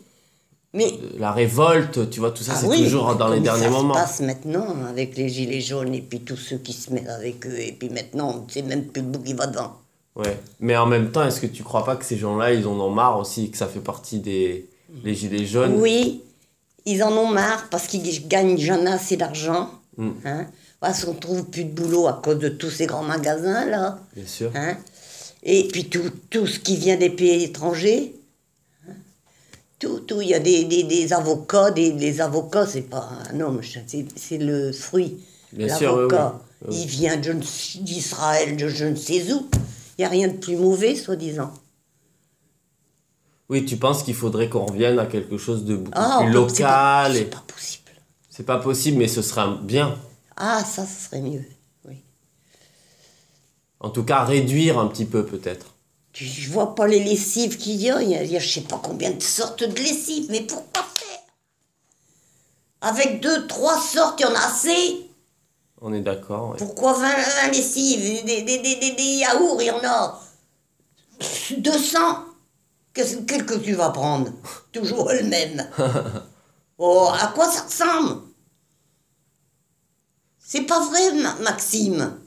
Mais. 0.76 0.90
de 0.90 1.20
la 1.20 1.30
révolte, 1.32 2.10
tu 2.10 2.18
vois, 2.20 2.32
tout 2.32 2.42
ça, 2.42 2.52
Ah 2.56 2.58
c'est 2.60 2.66
oui, 2.66 2.82
toujours 2.82 3.14
dans 3.14 3.28
les 3.28 3.38
derniers 3.40 3.64
ça 3.64 3.70
moments. 3.70 3.94
se 3.94 3.98
passe 4.00 4.20
maintenant 4.20 4.66
avec 4.88 5.16
les 5.16 5.28
gilets 5.28 5.60
jaunes 5.60 5.94
et 5.94 6.00
puis 6.00 6.20
tous 6.20 6.36
ceux 6.36 6.58
qui 6.58 6.72
se 6.72 6.92
mettent 6.92 7.08
avec 7.08 7.46
eux. 7.46 7.56
Et 7.58 7.72
puis 7.72 7.88
maintenant, 7.90 8.44
c'est 8.48 8.62
même 8.62 8.84
plus 8.84 9.00
le 9.02 9.08
bout 9.08 9.20
qui 9.22 9.34
va 9.34 9.46
devant. 9.46 9.74
Ouais. 10.16 10.36
Mais 10.58 10.76
en 10.76 10.86
même 10.86 11.12
temps, 11.12 11.24
est-ce 11.24 11.40
que 11.40 11.46
tu 11.46 11.62
crois 11.62 11.84
pas 11.84 11.94
que 11.96 12.04
ces 12.04 12.16
gens-là, 12.16 12.52
ils 12.52 12.66
en 12.66 12.72
ont 12.80 12.90
marre 12.90 13.18
aussi, 13.20 13.50
que 13.52 13.56
ça 13.56 13.68
fait 13.68 13.80
partie 13.80 14.18
des 14.18 14.68
les 15.04 15.14
gilets 15.14 15.46
jaunes? 15.46 15.74
Oui, 15.80 16.22
ils 16.86 17.02
en 17.04 17.12
ont 17.12 17.28
marre 17.28 17.68
parce 17.70 17.86
qu'ils 17.86 18.26
gagnent 18.26 18.58
jamais 18.58 18.90
assez 18.90 19.16
d'argent. 19.16 19.70
Mm. 19.96 20.10
Hein. 20.24 20.46
Parce 20.80 21.04
qu'on 21.04 21.14
trouve 21.14 21.44
plus 21.46 21.64
de 21.64 21.70
boulot 21.70 22.08
à 22.08 22.20
cause 22.22 22.38
de 22.40 22.48
tous 22.48 22.70
ces 22.70 22.86
grands 22.86 23.04
magasins 23.04 23.64
là. 23.66 23.98
Bien 24.14 24.26
sûr. 24.26 24.50
Hein. 24.56 24.76
Et 25.44 25.68
puis 25.68 25.84
tout, 25.90 26.10
tout 26.30 26.46
ce 26.46 26.58
qui 26.58 26.76
vient 26.76 26.96
des 26.96 27.10
pays 27.10 27.44
étrangers. 27.44 28.14
hein. 28.88 28.92
Tout, 29.78 30.00
tout, 30.00 30.20
il 30.22 30.28
y 30.28 30.34
a 30.34 30.40
des, 30.40 30.64
des, 30.64 30.84
des 30.84 31.12
avocats, 31.12 31.70
des, 31.70 31.92
les 31.92 32.20
avocats, 32.20 32.66
c'est 32.66 32.82
pas 32.88 33.08
un 33.30 33.40
homme, 33.40 33.60
c'est 33.86 34.06
c'est 34.16 34.38
le 34.38 34.72
fruit. 34.72 35.18
L'avocat. 35.56 36.40
Oui. 36.66 36.76
il 36.80 36.86
vient 36.86 37.16
d'Israël, 37.18 38.56
de 38.56 38.68
je 38.68 38.86
ne 38.86 38.96
sais 38.96 39.32
où. 39.32 39.46
Il 39.98 40.00
n'y 40.00 40.04
a 40.06 40.08
rien 40.08 40.28
de 40.28 40.32
plus 40.38 40.56
mauvais, 40.56 40.94
soi-disant. 40.96 41.52
Oui, 43.50 43.66
tu 43.66 43.76
penses 43.76 44.02
qu'il 44.02 44.14
faudrait 44.14 44.48
qu'on 44.48 44.64
revienne 44.64 44.98
à 44.98 45.04
quelque 45.06 45.36
chose 45.36 45.64
de 45.64 45.76
beaucoup 45.76 45.90
Ah, 45.94 46.20
plus 46.22 46.32
c'est 46.54 46.62
pas- 46.62 47.08
local 47.08 47.12
C'est 47.14 47.20
et... 47.20 47.24
pas 47.26 47.44
possible. 47.46 47.90
C'est 48.30 48.42
pas 48.46 48.58
possible, 48.58 48.96
mais 48.98 49.08
ce 49.08 49.20
sera 49.22 49.58
bien. 49.62 49.98
Ah, 50.36 50.64
ça, 50.64 50.86
ce 50.86 51.04
serait 51.08 51.20
mieux. 51.20 51.44
En 53.84 53.90
tout 53.90 54.02
cas, 54.02 54.24
réduire 54.24 54.78
un 54.78 54.86
petit 54.86 55.04
peu 55.04 55.26
peut-être. 55.26 55.74
Tu, 56.14 56.24
je 56.24 56.50
vois 56.50 56.74
pas 56.74 56.86
les 56.86 57.04
lessives 57.04 57.58
qu'il 57.58 57.74
y 57.76 57.90
a. 57.90 58.00
Il 58.00 58.08
y 58.08 58.36
a, 58.36 58.40
je 58.40 58.48
sais 58.48 58.62
pas 58.62 58.80
combien 58.82 59.10
de 59.10 59.22
sortes 59.22 59.62
de 59.62 59.76
lessives. 59.76 60.28
Mais 60.30 60.40
pourquoi 60.40 60.82
faire 60.96 61.18
Avec 62.80 63.20
deux, 63.20 63.46
trois 63.46 63.78
sortes, 63.78 64.18
il 64.20 64.22
y 64.22 64.26
en 64.26 64.34
a 64.34 64.38
assez. 64.38 65.10
On 65.82 65.92
est 65.92 66.00
d'accord. 66.00 66.52
ouais. 66.52 66.56
Pourquoi 66.56 66.94
20, 66.94 67.00
20 67.42 67.48
lessives? 67.52 68.24
Des, 68.24 68.40
des, 68.40 68.58
des, 68.58 68.92
des, 68.92 69.02
yaourts, 69.02 69.60
il 69.60 69.66
y 69.66 69.70
en 69.70 69.84
a 69.84 70.18
200. 71.58 71.98
Qu'est-ce 72.94 73.16
quel 73.26 73.44
que 73.44 73.58
tu 73.58 73.74
vas 73.74 73.90
prendre? 73.90 74.32
Toujours 74.72 75.10
le 75.12 75.24
même. 75.24 75.68
Oh, 76.78 77.08
à 77.12 77.28
quoi 77.28 77.48
ça 77.48 77.62
ressemble? 77.62 78.22
C'est 80.40 80.62
pas 80.62 80.84
vrai, 80.84 81.12
Ma- 81.22 81.36
Maxime. 81.36 82.18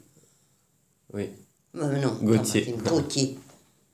Oui. 1.13 1.29
Euh, 1.79 2.01
non. 2.01 2.17
Gauthier. 2.21 2.75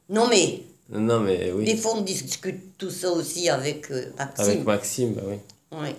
Non, 0.09 0.27
mais 0.27 0.61
Non, 0.89 1.19
mais 1.19 1.51
oui. 1.51 1.65
des 1.65 1.77
fois, 1.77 1.93
on 1.95 2.01
discute 2.01 2.77
tout 2.77 2.89
ça 2.91 3.11
aussi 3.11 3.49
avec 3.49 3.89
euh, 3.91 4.05
Maxime. 4.17 4.45
Avec 4.45 4.63
Maxime, 4.65 5.13
bah 5.13 5.21
oui. 5.27 5.35
Oui. 5.71 5.89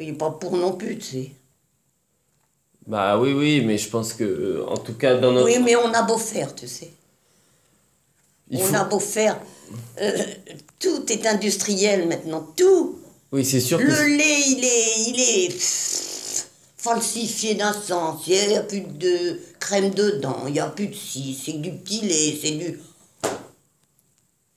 Il 0.00 0.06
n'est 0.12 0.18
pas 0.18 0.30
pour 0.30 0.56
non 0.56 0.72
plus, 0.72 0.96
tu 0.98 1.04
sais. 1.04 1.32
Bah 2.86 3.18
oui, 3.20 3.32
oui, 3.34 3.60
mais 3.64 3.76
je 3.76 3.88
pense 3.90 4.14
que, 4.14 4.24
euh, 4.24 4.66
en 4.66 4.76
tout 4.78 4.94
cas, 4.94 5.16
dans 5.18 5.32
notre. 5.32 5.46
Oui, 5.46 5.58
mais 5.62 5.76
on 5.76 5.92
a 5.92 6.02
beau 6.02 6.16
faire, 6.18 6.54
tu 6.54 6.66
sais. 6.66 6.90
il 8.50 8.60
on 8.60 8.64
faut- 8.64 8.74
a 8.76 8.84
beau 8.84 8.98
faire. 9.00 9.38
euh, 10.00 10.24
tout 10.78 11.12
est 11.12 11.26
industriel 11.26 12.08
maintenant, 12.08 12.46
tout. 12.56 12.98
Oui, 13.32 13.44
c'est 13.44 13.60
sûr 13.60 13.78
que. 13.78 13.84
Le 13.84 14.16
lait, 14.16 14.40
il 14.46 14.64
est, 14.64 15.10
il 15.10 15.20
est 15.20 15.58
falsifié 16.78 17.56
d'un 17.56 17.72
sens. 17.72 18.26
Il 18.26 18.48
n'y 18.48 18.56
a 18.56 18.62
plus 18.62 18.80
de 18.80 19.40
crème 19.58 19.90
dedans, 19.90 20.44
il 20.46 20.54
n'y 20.54 20.60
a 20.60 20.68
plus 20.68 20.86
de 20.86 20.94
ci, 20.94 21.38
c'est 21.44 21.60
du 21.60 21.72
petit 21.72 22.00
lait, 22.00 22.38
c'est 22.40 22.52
du. 22.52 22.80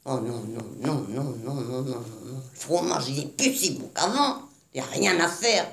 Oh 0.06 0.20
non, 0.20 0.44
non, 0.48 0.66
non, 0.80 1.06
non, 1.10 1.24
non, 1.44 1.54
non, 1.54 1.62
non, 1.62 1.82
non. 1.82 2.04
Le 2.26 2.34
fromage, 2.54 3.10
il 3.10 3.20
est 3.20 3.38
plus 3.38 3.54
si 3.54 3.72
bon 3.72 3.90
qu'avant. 3.94 4.44
Il 4.74 4.82
n'y 4.82 4.88
a 4.88 4.90
rien 4.90 5.20
à 5.20 5.28
faire. 5.28 5.70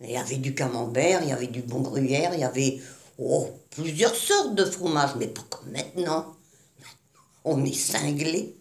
Il 0.00 0.10
y 0.10 0.16
avait 0.16 0.36
du 0.36 0.54
camembert, 0.54 1.22
il 1.22 1.30
y 1.30 1.32
avait 1.32 1.46
du 1.46 1.62
bon 1.62 1.80
gruyère, 1.80 2.34
il 2.34 2.40
y 2.40 2.44
avait 2.44 2.80
oh, 3.18 3.48
plusieurs 3.70 4.14
sortes 4.14 4.54
de 4.54 4.64
fromage, 4.64 5.10
mais 5.18 5.28
pas 5.28 5.42
comme 5.48 5.70
maintenant. 5.70 6.36
On 7.44 7.64
est 7.64 7.72
cinglé. 7.72 8.56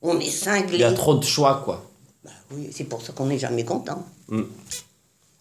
On 0.00 0.18
est 0.18 0.30
cinglé. 0.30 0.76
Il 0.76 0.80
y 0.80 0.84
a 0.84 0.92
trop 0.92 1.14
de 1.14 1.24
choix, 1.24 1.62
quoi. 1.64 1.88
Bah 2.24 2.30
oui, 2.50 2.70
c'est 2.72 2.84
pour 2.84 3.02
ça 3.02 3.12
qu'on 3.12 3.26
n'est 3.26 3.38
jamais 3.38 3.64
content. 3.64 4.04
Mm. 4.28 4.42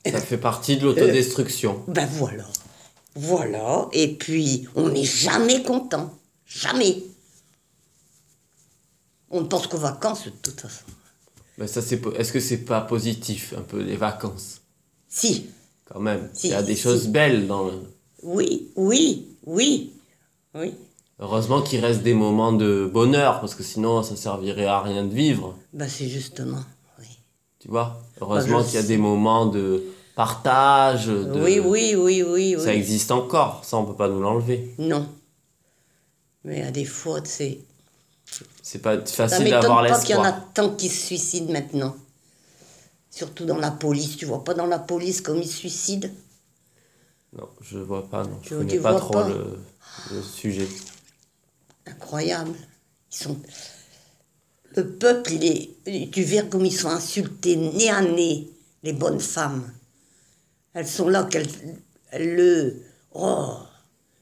Ça 0.05 0.19
fait 0.19 0.37
partie 0.37 0.77
de 0.77 0.83
l'autodestruction. 0.85 1.83
Ben 1.87 2.05
voilà. 2.11 2.45
Voilà. 3.15 3.87
Et 3.93 4.15
puis, 4.15 4.67
on 4.75 4.89
n'est 4.89 5.03
jamais 5.03 5.63
content. 5.63 6.13
Jamais. 6.45 7.03
On 9.29 9.41
ne 9.41 9.47
pense 9.47 9.67
qu'aux 9.67 9.77
vacances, 9.77 10.25
de 10.25 10.31
toute 10.31 10.59
façon. 10.61 10.83
Mais 11.57 11.67
ça, 11.67 11.81
c'est. 11.81 12.01
Est-ce 12.17 12.31
que 12.33 12.39
c'est 12.39 12.65
pas 12.65 12.81
positif, 12.81 13.53
un 13.57 13.61
peu, 13.61 13.81
les 13.81 13.95
vacances? 13.95 14.61
Si. 15.07 15.47
Quand 15.85 15.99
même. 15.99 16.29
Si, 16.33 16.47
Il 16.47 16.51
y 16.51 16.55
a 16.55 16.63
des 16.63 16.75
si. 16.75 16.81
choses 16.81 17.07
belles 17.07 17.47
dans 17.47 17.65
le. 17.65 17.73
Oui, 18.23 18.71
oui, 18.75 19.27
oui. 19.45 19.93
Oui. 20.55 20.73
Heureusement 21.19 21.61
qu'il 21.61 21.79
reste 21.79 22.01
des 22.01 22.13
moments 22.13 22.53
de 22.53 22.89
bonheur, 22.91 23.39
parce 23.39 23.55
que 23.55 23.63
sinon, 23.63 24.03
ça 24.03 24.15
servirait 24.15 24.65
à 24.65 24.81
rien 24.81 25.03
de 25.05 25.13
vivre. 25.13 25.55
Ben 25.71 25.87
c'est 25.87 26.09
justement. 26.09 26.63
Tu 27.63 27.69
vois 27.69 27.97
Heureusement 28.19 28.61
je 28.61 28.65
qu'il 28.65 28.75
y 28.75 28.77
a 28.77 28.83
des 28.83 28.97
moments 28.97 29.45
de 29.45 29.81
partage. 30.15 31.07
De... 31.07 31.41
Oui, 31.41 31.59
oui, 31.59 31.95
oui, 31.95 32.21
oui, 32.21 32.55
oui. 32.57 32.61
Ça 32.61 32.73
existe 32.73 33.09
encore, 33.09 33.63
ça, 33.63 33.77
on 33.77 33.85
peut 33.85 33.95
pas 33.95 34.09
nous 34.09 34.19
l'enlever. 34.19 34.75
Non. 34.77 35.07
Mais 36.43 36.61
à 36.61 36.71
des 36.71 36.83
fois, 36.83 37.21
c'est. 37.23 37.59
C'est 38.61 38.79
pas 38.79 38.97
facile 39.05 39.49
d'avoir 39.49 39.87
pas 39.87 39.97
qu'il 40.01 40.11
y 40.15 40.15
en 40.15 40.23
a 40.23 40.31
l'espoir. 40.31 40.53
tant 40.53 40.75
qui 40.75 40.89
se 40.89 41.05
suicident 41.07 41.53
maintenant. 41.53 41.95
Surtout 43.09 43.45
dans 43.45 43.57
la 43.57 43.71
police. 43.71 44.17
Tu 44.17 44.25
vois 44.25 44.43
pas 44.43 44.53
dans 44.53 44.65
la 44.65 44.79
police 44.79 45.21
comme 45.21 45.37
ils 45.37 45.47
se 45.47 45.55
suicident? 45.55 46.09
Non, 47.31 47.47
je 47.61 47.77
vois 47.79 48.09
pas, 48.09 48.23
non. 48.23 48.39
Je 48.41 48.49
Tu- 48.49 48.55
connais 48.55 48.77
pas 48.79 48.95
trop 48.95 49.13
pas? 49.13 49.29
Le, 49.29 49.57
le 50.11 50.21
sujet. 50.21 50.67
incroyable. 51.85 52.55
Ils 53.11 53.15
sont. 53.17 53.37
Le 54.75 54.87
peuple, 54.89 55.33
il 55.33 55.43
est. 55.45 56.09
Tu 56.11 56.23
verras 56.23 56.47
comme 56.47 56.65
ils 56.65 56.71
sont 56.75 56.89
insultés, 56.89 57.55
nez 57.55 57.89
à 57.89 58.01
nez, 58.01 58.49
les 58.83 58.93
bonnes 58.93 59.19
femmes. 59.19 59.71
Elles 60.73 60.87
sont 60.87 61.09
là, 61.09 61.23
qu'elles. 61.25 61.47
elles 62.09 62.35
le. 62.35 62.81
Oh, 63.13 63.57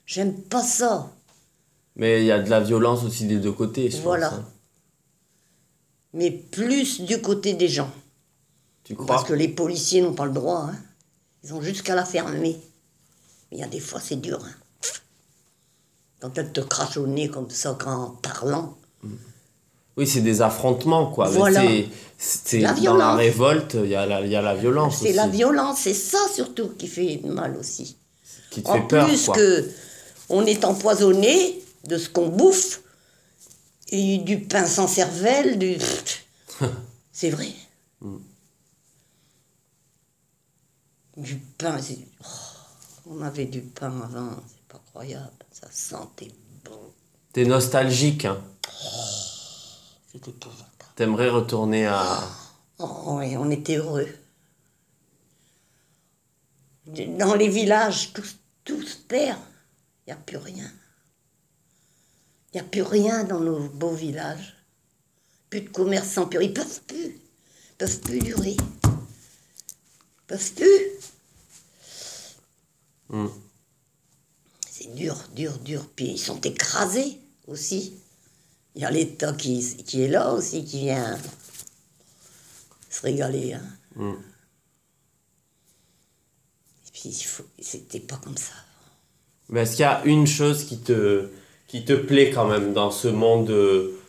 j'aime 0.05 0.41
pas 0.43 0.62
ça. 0.63 1.12
Mais 1.96 2.22
il 2.22 2.25
y 2.25 2.31
a 2.31 2.41
de 2.41 2.50
la 2.50 2.60
violence 2.60 3.03
aussi 3.03 3.25
des 3.25 3.38
deux 3.39 3.51
côtés, 3.53 3.89
je 3.89 3.98
Voilà. 4.01 4.29
pense. 4.29 4.39
hein. 4.39 4.46
Mais 6.13 6.31
plus 6.31 7.01
du 7.01 7.22
côté 7.22 7.53
des 7.53 7.70
gens. 7.70 7.91
Tu 8.84 8.96
crois? 8.96 9.05
Parce 9.08 9.24
que 9.27 9.34
les 9.34 9.48
policiers 9.48 10.01
n'ont 10.01 10.13
pas 10.13 10.25
le 10.25 10.34
droit. 10.34 10.70
hein. 10.72 10.75
Ils 11.43 11.53
ont 11.53 11.62
jusqu'à 11.62 11.96
la 11.96 12.03
fermer. 12.05 12.60
Mais 13.51 13.58
il 13.58 13.60
y 13.60 13.63
a 13.63 13.67
des 13.67 13.79
fois, 13.79 14.01
c'est 14.01 14.17
dur. 14.17 14.43
hein. 14.43 14.51
Quand 16.20 16.38
elle 16.38 16.51
te 16.51 16.60
crache 16.62 16.98
au 16.98 17.08
nez 17.08 17.29
comme 17.29 17.50
ça, 17.50 17.77
en 17.86 18.10
parlant. 18.12 18.77
Oui, 19.98 20.08
c'est 20.08 20.22
des 20.22 20.42
affrontements, 20.42 21.12
quoi. 21.12 21.30
Voilà. 21.30 21.62
c'est- 21.62 21.90
c'est 22.18 22.60
La 22.60 22.74
dans 22.74 22.96
la 22.96 23.16
révolte, 23.16 23.76
il 23.84 23.90
y, 23.90 23.96
a 23.96 24.06
la- 24.06 24.22
il 24.22 24.32
y 24.32 24.36
a 24.36 24.42
la 24.42 24.56
violence 24.56 25.00
C'est 25.02 25.14
la 25.14 25.28
violence, 25.28 25.80
c'est 25.82 25.94
ça 25.94 26.20
surtout 26.34 26.70
qui 26.78 26.88
fait 26.88 27.20
mal 27.26 27.58
aussi. 27.58 27.98
Qui 28.52 28.62
te 28.64 28.70
En 28.70 28.74
fait 28.76 28.88
peur, 28.88 29.08
plus 29.08 29.26
quoi. 29.26 29.36
que 29.36 29.70
on 30.30 30.46
est 30.46 30.64
empoisonné 30.66 31.62
de 31.88 31.98
ce 31.98 32.10
qu'on 32.10 32.28
bouffe, 32.30 32.82
et 33.90 34.20
du 34.20 34.40
pain 34.42 34.66
sans 34.66 34.88
cervelle, 34.88 35.58
du... 35.60 35.78
c'est 37.12 37.30
vrai. 37.32 37.52
Mm. 38.02 38.18
Du 41.18 41.36
pain, 41.58 41.78
c'est... 41.82 41.98
oh, 42.24 42.28
on 43.10 43.22
avait 43.22 43.46
du 43.46 43.62
pain 43.62 43.88
avant, 44.04 44.30
c'est 44.48 44.68
pas 44.70 44.82
croyable, 44.92 45.32
ça 45.52 45.68
sentait 45.72 46.32
bon, 46.64 46.80
T'es 47.34 47.46
nostalgique, 47.46 48.26
hein. 48.26 48.42
C'était 50.12 50.32
épouvantable. 50.32 50.68
T'aimerais 50.96 51.30
retourner 51.30 51.88
à. 51.88 52.22
Oh, 52.80 53.18
oui, 53.20 53.38
on 53.38 53.50
était 53.50 53.77
heureux. 53.77 54.10
Dans 56.86 57.36
les 57.36 57.48
villages, 57.48 58.12
tout, 58.12 58.25
tout 58.65 58.82
se 58.82 58.98
perd. 58.98 59.39
Il 60.06 60.10
n'y 60.10 60.13
a 60.13 60.18
plus 60.18 60.38
rien. 60.38 60.70
Il 62.51 62.58
n'y 62.58 62.62
a 62.62 62.63
plus 62.63 62.82
rien 62.82 63.24
dans 63.24 63.39
nos 63.39 63.70
beaux 63.70 63.94
villages. 63.94 64.58
Plus 65.50 65.62
de 65.62 65.70
commerçants, 65.70 66.27
plus. 66.27 66.44
Ils 66.44 66.53
peuvent 66.53 66.82
plus. 66.88 66.98
Ils 66.98 67.75
peuvent 67.77 68.01
plus 68.01 68.20
durer. 68.20 68.58
Ils 68.58 70.27
peuvent 70.27 70.53
plus. 70.53 70.82
Hmm. 73.10 73.27
C'est 74.70 74.94
dur, 74.94 75.15
dur, 75.34 75.58
dur. 75.60 75.88
Puis 75.96 76.08
ils 76.08 76.20
sont 76.20 76.41
écrasés 76.41 77.20
aussi. 77.48 78.00
Il 78.75 78.82
y 78.82 78.86
a 78.86 78.92
l'État 78.92 79.34
qui, 79.34 79.75
qui 79.86 80.04
est 80.04 80.08
là 80.08 80.34
aussi, 80.34 80.63
qui 80.66 80.80
vient 80.82 81.18
se 82.90 83.01
régaler. 83.01 83.54
hein. 83.54 83.62
Hmm. 83.96 84.13
Et 86.88 86.92
puis 86.94 87.12
c'était 87.60 88.00
pas 88.00 88.18
comme 88.18 88.38
ça. 88.38 88.54
Mais 89.50 89.62
est-ce 89.62 89.72
qu'il 89.75 89.84
y 89.84 89.86
a 89.86 90.04
une 90.06 90.28
chose 90.28 90.63
qui 90.66 90.80
te, 90.80 91.30
qui 91.68 91.84
te 91.86 91.94
plaît 91.94 92.32
quand 92.32 92.48
même 92.48 92.74
dans 92.74 92.92
ce 92.92 93.08
monde 93.08 93.50
euh, 93.50 94.00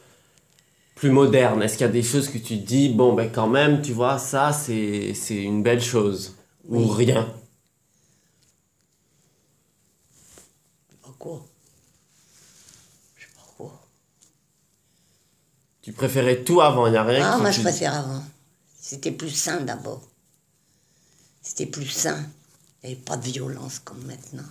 plus 0.95 1.11
moderne? 1.11 1.62
Est-ce 1.62 1.75
qu'il 1.76 1.87
y 1.87 1.90
a 1.90 1.92
des 1.92 2.02
choses 2.02 2.28
que 2.28 2.38
tu 2.38 2.59
te 2.61 2.64
dis, 2.66 2.88
bon, 2.88 3.12
ben 3.14 3.31
quand 3.31 3.49
même, 3.49 3.83
tu 3.83 3.92
vois, 3.92 4.19
ça, 4.19 4.52
c'est 4.52 5.14
une 5.31 5.62
belle 5.62 5.83
chose 5.83 6.37
Ou 6.69 6.87
rien? 6.87 7.33
Je 10.88 10.95
sais 10.95 11.00
pas 11.02 11.14
quoi. 11.19 11.45
Je 13.16 13.23
sais 13.25 13.33
pas 13.35 13.42
quoi. 13.57 13.81
Tu 15.83 15.93
préférais 15.93 16.43
tout 16.45 16.61
avant, 16.61 16.87
il 16.87 16.93
n'y 16.93 16.97
a 16.97 17.03
rien 17.05 17.27
Ah, 17.33 17.35
qui 17.37 17.43
moi 17.43 17.51
je 17.51 17.61
préfère 17.61 17.95
avant. 17.95 18.23
C'était 18.81 19.11
plus 19.11 19.31
sain 19.31 19.61
d'abord. 19.61 20.03
C'était 21.43 21.67
plus 21.67 21.87
sain. 21.89 22.25
Il 22.83 22.89
n'y 22.91 22.95
avait 22.95 23.03
pas 23.05 23.17
de 23.17 23.25
violence 23.25 23.81
comme 23.81 24.03
maintenant. 24.05 24.49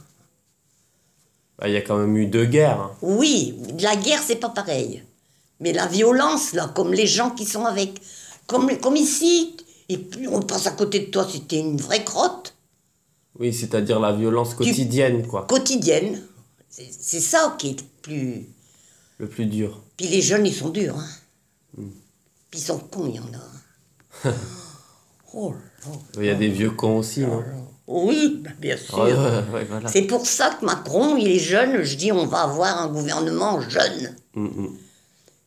Bah, 1.58 1.68
Il 1.70 1.74
y 1.74 1.78
a 1.78 1.82
quand 1.82 1.98
même 1.98 2.16
eu 2.18 2.28
deux 2.28 2.46
guerres. 2.46 2.80
hein. 2.82 2.92
Oui, 3.02 3.58
la 3.80 3.96
guerre, 3.96 4.22
c'est 4.26 4.36
pas 4.38 4.50
pareil. 4.50 5.04
Mais 5.60 5.74
la 5.74 5.88
violence, 5.88 6.54
là, 6.54 6.70
comme 6.76 6.94
les 6.94 7.08
gens 7.08 7.30
qui 7.32 7.46
sont 7.46 7.66
avec. 7.66 8.02
Comme, 8.48 8.78
comme 8.80 8.98
ici, 8.98 9.56
et 9.88 9.98
puis 9.98 10.28
on 10.28 10.42
passe 10.42 10.68
à 10.68 10.72
côté 10.72 11.00
de 11.00 11.06
toi, 11.06 11.26
c'était 11.32 11.60
une 11.60 11.78
vraie 11.78 12.04
crotte 12.04 12.54
Oui, 13.40 13.54
c'est-à-dire 13.54 14.00
la 14.00 14.12
violence 14.12 14.54
quotidienne, 14.56 15.26
quoi. 15.28 15.46
quotidienne. 15.48 16.22
C'est 16.70 16.90
c'est 16.92 17.20
ça 17.22 17.56
qui 17.58 17.70
est 17.70 17.80
le 17.80 17.86
plus. 18.02 18.48
Le 19.20 19.30
plus 19.30 19.46
dur. 19.46 19.82
Puis 19.96 20.08
les 20.08 20.22
jeunes, 20.22 20.46
ils 20.46 20.54
sont 20.56 20.70
durs. 20.70 20.98
Hein. 20.98 21.08
Puis 21.75 22.60
ils 22.60 22.63
sont 22.63 22.80
cons, 22.80 23.08
il 23.08 23.16
y 23.16 23.20
en 23.20 23.24
a. 23.24 24.28
hein. 24.30 24.34
oh 25.34 25.54
Il 26.18 26.25
y 26.25 26.30
a 26.30 26.36
des 26.36 26.50
vieux 26.50 26.72
cons 26.72 26.98
aussi, 26.98 27.22
non 27.22 27.40
là. 27.40 27.46
Oui, 27.88 28.40
bah, 28.44 28.51
bien 28.60 28.78
sûr. 28.78 29.00
Ouais, 29.00 29.13
ouais, 29.13 29.44
ouais, 29.54 29.66
voilà. 29.66 29.90
C'est 29.90 30.04
pour 30.04 30.25
ça 30.25 30.51
que 30.51 30.66
Macron, 30.66 31.18
il 31.18 31.28
est 31.28 31.40
jeune. 31.40 31.84
Je 31.84 31.96
dis, 31.96 32.12
on 32.12 32.25
va 32.25 32.44
avoir 32.44 32.80
un 32.80 32.88
gouvernement 32.88 33.60
jeune. 33.62 34.16
Mm, 34.34 34.46
mm. 34.46 34.78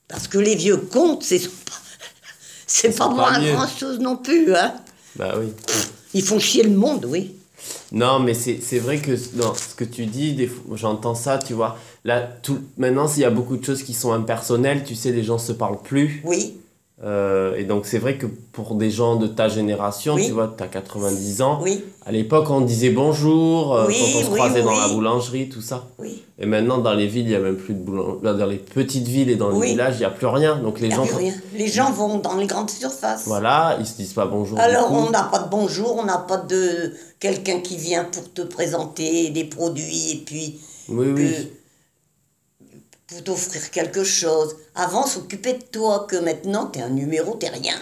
Parce 0.08 0.28
que 0.28 0.36
les 0.38 0.54
vieux 0.54 0.76
comptes, 0.76 1.22
c'est 1.22 1.38
pas, 1.64 1.72
c'est 2.66 2.96
pas 2.96 3.08
pas 3.08 3.14
moins 3.14 3.38
mieux. 3.40 3.52
grand 3.52 3.66
chose 3.68 3.98
non 3.98 4.16
plus. 4.16 4.54
Hein. 4.54 4.74
Bah 5.16 5.34
oui. 5.38 5.52
Ils 6.12 6.22
font 6.22 6.38
chier 6.38 6.64
le 6.64 6.70
monde, 6.76 7.06
oui. 7.06 7.34
Non, 7.94 8.18
mais 8.18 8.34
c'est 8.34 8.78
vrai 8.80 8.98
que 8.98 9.12
dans 9.36 9.54
ce 9.54 9.76
que 9.76 9.84
tu 9.84 10.06
dis, 10.06 10.48
j'entends 10.74 11.14
ça, 11.14 11.38
tu 11.38 11.52
vois. 11.54 11.78
Là, 12.04 12.20
tout, 12.20 12.58
maintenant, 12.76 13.06
il 13.16 13.20
y 13.20 13.24
a 13.24 13.30
beaucoup 13.30 13.56
de 13.56 13.64
choses 13.64 13.84
qui 13.84 13.94
sont 13.94 14.12
impersonnelles, 14.12 14.82
tu 14.84 14.96
sais, 14.96 15.12
les 15.12 15.22
gens 15.22 15.38
se 15.38 15.52
parlent 15.52 15.80
plus. 15.80 16.20
Oui, 16.24 16.56
Euh, 17.02 17.56
et 17.56 17.64
donc, 17.64 17.86
c'est 17.86 17.98
vrai 17.98 18.16
que 18.18 18.26
pour 18.26 18.76
des 18.76 18.88
gens 18.90 19.16
de 19.16 19.26
ta 19.26 19.48
génération, 19.48 20.14
Oui. 20.14 20.26
tu 20.26 20.30
vois, 20.32 20.54
tu 20.56 20.62
as 20.62 20.68
90 20.68 21.42
ans, 21.42 21.58
oui, 21.60 21.84
à 22.06 22.12
l'époque, 22.12 22.48
on 22.50 22.60
disait 22.60 22.90
bonjour 22.90 23.74
euh, 23.74 23.86
Oui, 23.88 23.96
quand 23.98 24.18
on 24.20 24.22
se 24.22 24.30
croisait 24.30 24.62
dans 24.62 24.78
la 24.78 24.88
boulangerie, 24.88 25.48
tout 25.48 25.60
ça. 25.60 25.86
oui. 25.98 26.22
Et 26.38 26.46
maintenant, 26.46 26.78
dans 26.78 26.94
les 26.94 27.06
villes, 27.08 27.26
il 27.26 27.30
n'y 27.30 27.34
a 27.34 27.40
même 27.40 27.56
plus 27.56 27.74
de 27.74 27.80
boulangerie. 27.80 28.20
Dans 28.22 28.46
les 28.46 28.56
petites 28.58 29.06
villes 29.08 29.28
et 29.30 29.36
dans 29.36 29.50
les 29.58 29.70
villages, 29.72 29.96
il 29.96 30.00
n'y 30.00 30.04
a 30.04 30.10
plus 30.10 30.26
rien. 30.28 30.56
Donc, 30.56 30.78
les 30.80 30.88
Y 30.88 30.90
gens. 30.94 31.04
rien. 31.04 31.34
Les 31.56 31.66
gens 31.68 31.90
vont 31.92 32.18
dans 32.18 32.36
les 32.36 32.46
grandes 32.46 32.70
surfaces. 32.70 33.24
Voilà, 33.26 33.76
ils 33.80 33.86
se 33.86 33.96
disent 33.96 34.12
pas 34.12 34.26
bonjour. 34.26 34.58
Alors, 34.60 34.92
on 34.92 35.10
n'a 35.10 35.24
pas 35.24 35.40
de 35.40 35.48
bonjour, 35.50 35.96
on 35.98 36.04
n'a 36.04 36.18
pas 36.18 36.36
de 36.38 36.92
quelqu'un 37.20 37.58
qui 37.60 37.76
vient 37.76 38.04
pour 38.04 38.32
te 38.32 38.42
présenter 38.42 39.30
des 39.30 39.44
produits 39.44 40.12
et 40.12 40.22
puis 40.24 40.60
Oui, 40.88 41.06
oui. 41.14 41.30
Pour 43.14 43.22
t'offrir 43.24 43.70
quelque 43.70 44.02
chose. 44.02 44.56
Avant, 44.74 45.06
s'occuper 45.06 45.52
de 45.54 45.62
toi, 45.62 46.06
que 46.08 46.16
maintenant, 46.16 46.66
t'es 46.66 46.80
un 46.82 46.88
numéro, 46.90 47.36
t'es 47.36 47.48
rien. 47.48 47.76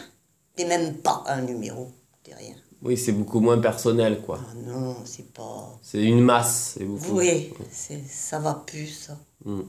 T'es 0.57 0.67
même 0.67 0.97
pas 0.99 1.25
un 1.27 1.41
numéro, 1.41 1.91
t'es 2.23 2.35
rien. 2.35 2.55
Oui, 2.83 2.99
c'est 2.99 3.13
beaucoup 3.13 3.41
moins 3.41 3.59
personnel, 3.59 4.21
quoi. 4.21 4.39
Ah 4.43 4.55
non, 4.67 4.97
c'est 5.05 5.33
pas... 5.33 5.79
C'est 5.83 6.03
une 6.03 6.21
masse, 6.21 6.75
c'est 6.77 6.85
beaucoup. 6.85 7.17
Oui, 7.19 7.53
c'est- 7.71 8.03
ça 8.07 8.39
va 8.41 8.55
plus, 8.67 8.89
ça. 8.89 9.17
Mm. 9.45 9.61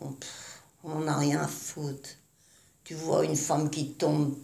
On 0.00 0.12
pff, 0.12 0.62
on 0.84 0.90
en 0.92 1.06
a 1.06 1.16
rien 1.16 1.40
à 1.40 1.46
foutre. 1.46 2.10
Tu 2.84 2.94
vois 2.94 3.24
une 3.24 3.36
femme 3.36 3.70
qui 3.70 3.92
tombe, 3.92 4.34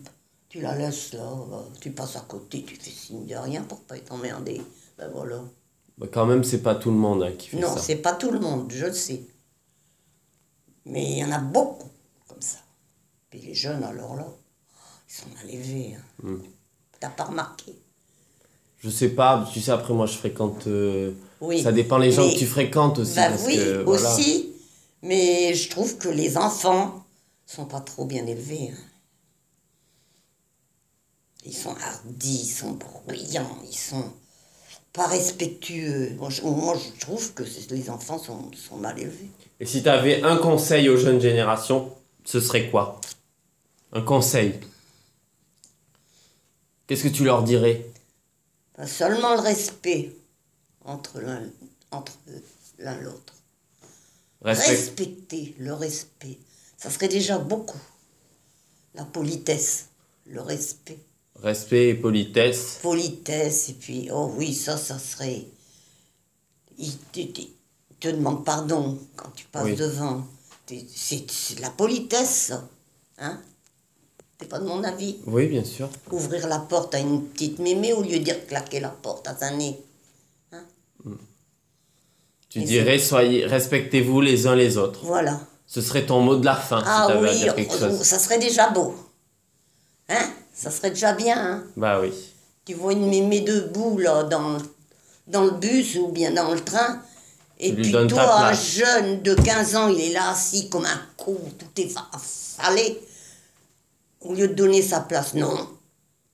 tu 0.48 0.60
la 0.60 0.76
laisses 0.76 1.12
là, 1.12 1.28
bah, 1.50 1.64
tu 1.80 1.90
passes 1.90 2.16
à 2.16 2.20
côté, 2.20 2.62
tu 2.62 2.76
fais 2.76 2.90
signe 2.90 3.26
de 3.26 3.34
rien 3.34 3.62
pour 3.62 3.80
pas 3.80 3.96
être 3.96 4.12
emmerdé. 4.12 4.62
Ben 4.96 5.10
voilà. 5.12 5.40
Bah, 5.98 6.06
quand 6.12 6.26
même, 6.26 6.44
c'est 6.44 6.62
pas 6.62 6.76
tout 6.76 6.90
le 6.90 6.96
monde 6.96 7.22
hein, 7.24 7.32
qui 7.36 7.48
fait 7.48 7.58
Non, 7.58 7.74
ça. 7.74 7.80
c'est 7.80 7.96
pas 7.96 8.12
tout 8.14 8.30
le 8.30 8.38
monde, 8.38 8.70
je 8.72 8.86
le 8.86 8.92
sais. 8.92 9.26
Mais 10.86 11.02
il 11.12 11.18
y 11.18 11.24
en 11.24 11.32
a 11.32 11.38
beaucoup 11.38 11.88
comme 12.28 12.40
ça. 12.42 12.58
Puis 13.30 13.40
les 13.40 13.54
jeunes, 13.54 13.82
alors 13.84 14.16
là, 14.16 14.26
ils 15.08 15.12
sont 15.14 15.26
mal 15.34 15.50
élevés. 15.50 15.94
hein. 15.96 16.02
Mm. 16.22 16.42
T'as 17.00 17.10
pas 17.10 17.24
remarqué? 17.24 17.74
Je 18.78 18.90
sais 18.90 19.08
pas, 19.10 19.48
tu 19.52 19.60
sais, 19.60 19.70
après, 19.70 19.94
moi, 19.94 20.06
je 20.06 20.16
fréquente. 20.16 20.66
euh, 20.66 21.12
Oui. 21.40 21.62
Ça 21.62 21.72
dépend 21.72 21.96
les 21.98 22.12
gens 22.12 22.26
Mais- 22.26 22.34
que 22.34 22.38
tu 22.38 22.46
fréquentes 22.46 22.98
aussi. 22.98 23.14
Bah 23.16 23.30
parce 23.30 23.44
oui, 23.46 23.56
que, 23.56 23.82
voilà. 23.82 24.14
aussi. 24.14 24.52
Mais 25.02 25.54
je 25.54 25.68
trouve 25.70 25.96
que 25.98 26.08
les 26.08 26.36
enfants 26.36 27.04
sont 27.46 27.64
pas 27.66 27.80
trop 27.80 28.04
bien 28.04 28.26
élevés. 28.26 28.70
hein. 28.72 28.78
Ils 31.46 31.54
sont 31.56 31.74
hardis, 31.76 32.42
ils 32.44 32.50
sont 32.52 32.72
bruyants, 33.06 33.58
ils 33.70 33.76
sont 33.76 34.04
pas 34.94 35.06
respectueux. 35.08 36.14
Moi, 36.16 36.30
je, 36.30 37.00
trouve 37.00 37.34
que 37.34 37.42
les 37.70 37.90
enfants 37.90 38.18
sont, 38.18 38.50
sont 38.54 38.76
mal 38.76 38.98
élevés. 38.98 39.28
Et 39.60 39.66
si 39.66 39.82
tu 39.82 39.88
avais 39.88 40.22
un 40.22 40.36
conseil 40.36 40.88
aux 40.88 40.96
jeunes 40.96 41.20
générations, 41.20 41.92
ce 42.24 42.40
serait 42.40 42.70
quoi? 42.70 43.00
Un 43.92 44.00
conseil? 44.00 44.54
Qu'est-ce 46.86 47.02
que 47.02 47.08
tu 47.08 47.24
leur 47.24 47.42
dirais? 47.42 47.84
Pas 48.76 48.86
seulement 48.86 49.34
le 49.34 49.40
respect 49.40 50.12
entre 50.84 51.20
l'un 51.20 51.42
entre 51.90 52.12
l'un 52.78 53.00
l'autre. 53.00 53.34
Respect. 54.42 54.70
Respecter 54.70 55.54
le 55.58 55.72
respect, 55.72 56.38
ça 56.76 56.90
serait 56.90 57.08
déjà 57.08 57.38
beaucoup. 57.38 57.80
La 58.94 59.04
politesse, 59.04 59.86
le 60.26 60.40
respect. 60.40 60.98
Respect 61.44 61.88
et 61.90 61.94
politesse. 61.94 62.78
politesse, 62.82 63.68
et 63.68 63.74
puis, 63.74 64.08
oh 64.10 64.32
oui, 64.36 64.54
ça, 64.54 64.78
ça 64.78 64.98
serait. 64.98 65.44
Il 66.78 66.96
te, 67.12 67.20
te- 67.20 67.42
te 68.00 68.08
demande 68.08 68.44
pardon 68.46 68.98
quand 69.14 69.28
tu 69.36 69.44
passes 69.52 69.64
Oui. 69.64 69.76
devant. 69.76 70.24
C'est 70.66 71.56
de 71.56 71.60
la 71.60 71.68
politesse, 71.68 72.46
ça. 72.48 72.68
Hein? 73.18 73.38
C'est 74.40 74.48
pas 74.48 74.58
de 74.58 74.64
mon 74.66 74.82
avis? 74.82 75.18
Oui, 75.26 75.46
bien 75.46 75.64
sûr. 75.64 75.90
Ouvrir 76.10 76.48
la 76.48 76.58
porte 76.60 76.94
à 76.94 76.98
une 76.98 77.26
petite 77.26 77.58
mémé 77.58 77.92
au 77.92 78.02
lieu 78.02 78.18
de 78.18 78.24
dire 78.24 78.46
claquer 78.46 78.80
la 78.80 78.88
porte 78.88 79.28
à 79.28 79.36
un 79.42 79.56
nez. 79.56 79.78
Tu 82.48 82.60
Et 82.62 82.64
dirais, 82.64 82.98
soyez, 82.98 83.44
respectez-vous 83.46 84.20
les 84.22 84.46
uns 84.46 84.54
les 84.56 84.78
autres. 84.78 85.00
Voilà. 85.04 85.40
Ce 85.66 85.80
serait 85.82 86.06
ton 86.06 86.20
mot 86.20 86.36
de 86.36 86.44
la 86.44 86.56
fin 86.56 86.80
si 86.80 86.86
ah 86.88 87.08
à 87.10 87.20
oui, 87.20 87.36
dire 87.36 87.54
quelque 87.54 87.74
oh, 87.74 87.78
chose. 87.78 88.02
ça 88.02 88.18
serait 88.18 88.38
déjà 88.38 88.70
beau. 88.70 88.94
Hein? 90.08 90.30
Ça 90.54 90.70
serait 90.70 90.90
déjà 90.90 91.12
bien, 91.12 91.36
hein 91.36 91.64
Bah 91.76 92.00
oui. 92.00 92.12
Tu 92.64 92.74
vois 92.74 92.92
une 92.92 93.08
mémé 93.10 93.40
debout 93.40 93.98
là 93.98 94.22
dans, 94.22 94.56
dans 95.26 95.44
le 95.44 95.50
bus 95.50 95.96
ou 95.96 96.08
bien 96.08 96.30
dans 96.30 96.52
le 96.54 96.60
train. 96.60 97.02
Et 97.58 97.72
puis 97.72 97.92
toi, 98.08 98.46
un 98.46 98.52
jeune 98.52 99.22
de 99.22 99.34
15 99.34 99.76
ans, 99.76 99.88
il 99.88 100.00
est 100.00 100.12
là 100.12 100.30
assis 100.30 100.68
comme 100.68 100.86
un 100.86 101.00
con, 101.16 101.36
tout 101.58 101.80
est 101.80 101.92
affalé. 102.12 103.00
Au 104.20 104.34
lieu 104.34 104.48
de 104.48 104.54
donner 104.54 104.80
sa 104.80 105.00
place, 105.00 105.34
non. 105.34 105.68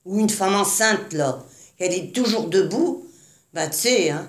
Ou 0.05 0.19
une 0.19 0.29
femme 0.29 0.55
enceinte 0.55 1.13
là, 1.13 1.43
elle 1.77 1.93
est 1.93 2.15
toujours 2.15 2.47
debout, 2.47 3.05
ben 3.53 3.69
tu 3.69 3.77
sais, 3.77 4.09
hein, 4.11 4.27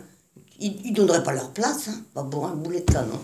ils 0.58 0.90
ne 0.90 0.94
donneraient 0.94 1.22
pas 1.22 1.32
leur 1.32 1.50
place, 1.50 1.88
hein, 1.88 2.02
pas 2.14 2.24
pour 2.24 2.46
un 2.46 2.54
boulet 2.54 2.80
de 2.80 2.92
canon. 2.92 3.20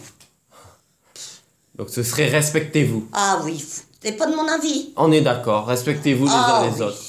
Donc 1.75 1.91
ce 1.91 2.03
serait 2.03 2.29
respectez-vous. 2.29 3.09
Ah 3.13 3.41
oui, 3.45 3.65
c'est 4.09 4.17
pas 4.17 4.27
de 4.27 4.35
mon 4.35 4.49
avis. 4.49 4.91
On 4.97 5.13
est 5.13 5.21
d'accord, 5.21 5.67
respectez-vous 5.67 6.25
les 6.25 6.33
ah, 6.35 6.61
uns 6.63 6.71
les 6.71 6.75
oui, 6.77 6.83
autres. 6.83 7.05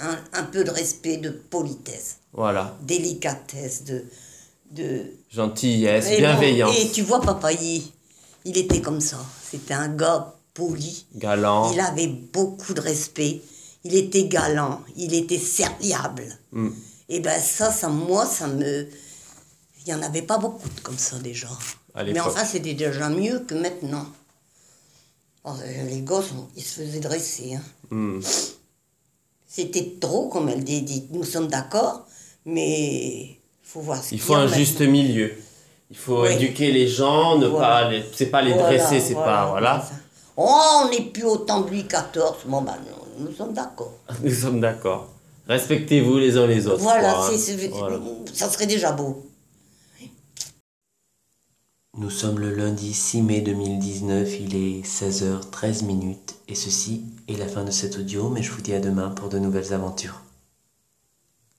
Un, 0.00 0.40
un 0.40 0.42
peu 0.44 0.64
de 0.64 0.70
respect, 0.70 1.18
de 1.18 1.30
politesse, 1.30 2.16
Voilà. 2.32 2.76
délicatesse, 2.82 3.84
de... 3.84 4.04
de 4.72 5.02
Gentillesse, 5.30 6.06
Et 6.06 6.14
bon, 6.14 6.18
bienveillance. 6.18 6.76
et 6.76 6.90
tu 6.90 7.02
vois, 7.02 7.20
papa, 7.20 7.52
il, 7.52 7.82
il 8.44 8.58
était 8.58 8.80
comme 8.80 9.00
ça. 9.00 9.18
C'était 9.48 9.74
un 9.74 9.88
gars 9.88 10.34
poli. 10.54 11.06
Galant. 11.14 11.72
Il 11.72 11.78
avait 11.78 12.08
beaucoup 12.08 12.74
de 12.74 12.80
respect. 12.80 13.42
Il 13.84 13.94
était 13.94 14.24
galant. 14.24 14.80
Il 14.96 15.14
était 15.14 15.38
serviable. 15.38 16.26
Mm. 16.52 16.70
Et 17.10 17.20
ben 17.20 17.40
ça, 17.40 17.70
ça, 17.70 17.88
moi, 17.88 18.26
ça 18.26 18.48
me... 18.48 18.88
Il 19.78 19.84
n'y 19.86 19.94
en 19.94 20.02
avait 20.02 20.22
pas 20.22 20.38
beaucoup 20.38 20.68
de 20.68 20.80
comme 20.80 20.98
ça 20.98 21.16
déjà. 21.18 21.48
Mais 21.96 22.20
enfin, 22.20 22.44
c'était 22.44 22.74
déjà 22.74 23.08
mieux 23.08 23.40
que 23.40 23.54
maintenant. 23.54 24.06
Oh, 25.44 25.52
les 25.88 26.00
gosses, 26.02 26.30
ils 26.56 26.62
se 26.62 26.80
faisaient 26.82 27.00
dresser. 27.00 27.54
hein. 27.54 27.62
Mm. 27.90 28.20
C'était 29.46 29.94
trop, 30.00 30.28
comme 30.28 30.48
elle 30.48 30.62
dit. 30.64 31.06
Nous 31.10 31.24
sommes 31.24 31.48
d'accord, 31.48 32.06
mais 32.44 33.22
il 33.22 33.38
faut 33.62 33.80
voir 33.80 33.98
ce 34.02 34.06
Il 34.14 34.18
qu'il 34.18 34.20
faut 34.20 34.34
un 34.34 34.42
maintenant. 34.44 34.56
juste 34.56 34.80
milieu. 34.82 35.32
Il 35.90 35.96
faut 35.96 36.22
Oui. 36.22 36.32
éduquer 36.34 36.70
les 36.72 36.86
gens, 36.86 37.36
ne 37.38 37.46
Voilà. 37.48 37.66
pas 37.84 37.90
les, 37.90 38.04
c'est 38.14 38.26
pas 38.26 38.42
les 38.42 38.52
Voilà, 38.52 38.76
dresser, 38.78 39.00
c'est 39.00 39.14
pas 39.14 39.46
voilà. 39.50 39.84
Oh, 40.36 40.82
on 40.84 40.90
n'est 40.90 41.02
plus 41.06 41.24
au 41.24 41.38
temps 41.38 41.62
de 41.62 41.68
Louis 41.70 41.82
XIV. 41.84 42.46
Bon, 42.46 42.62
ben, 42.62 42.76
nous, 43.18 43.26
nous 43.28 43.34
sommes 43.34 43.52
d'accord. 43.52 43.92
Nous 44.22 44.32
sommes 44.32 44.60
d'accord. 44.60 45.08
Respectez-vous 45.48 46.18
les 46.18 46.36
uns 46.36 46.46
les 46.46 46.66
autres. 46.68 46.80
Voilà, 46.82 47.12
quoi, 47.14 47.26
hein. 47.26 47.30
c'est- 47.32 47.38
c'est- 47.58 47.68
Voilà. 47.68 47.98
ça 48.32 48.48
serait 48.48 48.66
déjà 48.68 48.92
beau. 48.92 49.26
Nous 52.00 52.08
sommes 52.08 52.38
le 52.38 52.54
lundi 52.54 52.94
6 52.94 53.20
mai 53.20 53.42
2019, 53.42 54.40
il 54.40 54.56
est 54.56 54.86
16h13 54.86 55.84
minutes 55.84 56.36
et 56.48 56.54
ceci 56.54 57.04
est 57.28 57.36
la 57.36 57.46
fin 57.46 57.62
de 57.62 57.70
cet 57.70 57.98
audio 57.98 58.30
mais 58.30 58.42
je 58.42 58.50
vous 58.52 58.62
dis 58.62 58.72
à 58.72 58.80
demain 58.80 59.10
pour 59.10 59.28
de 59.28 59.38
nouvelles 59.38 59.74
aventures. 59.74 60.22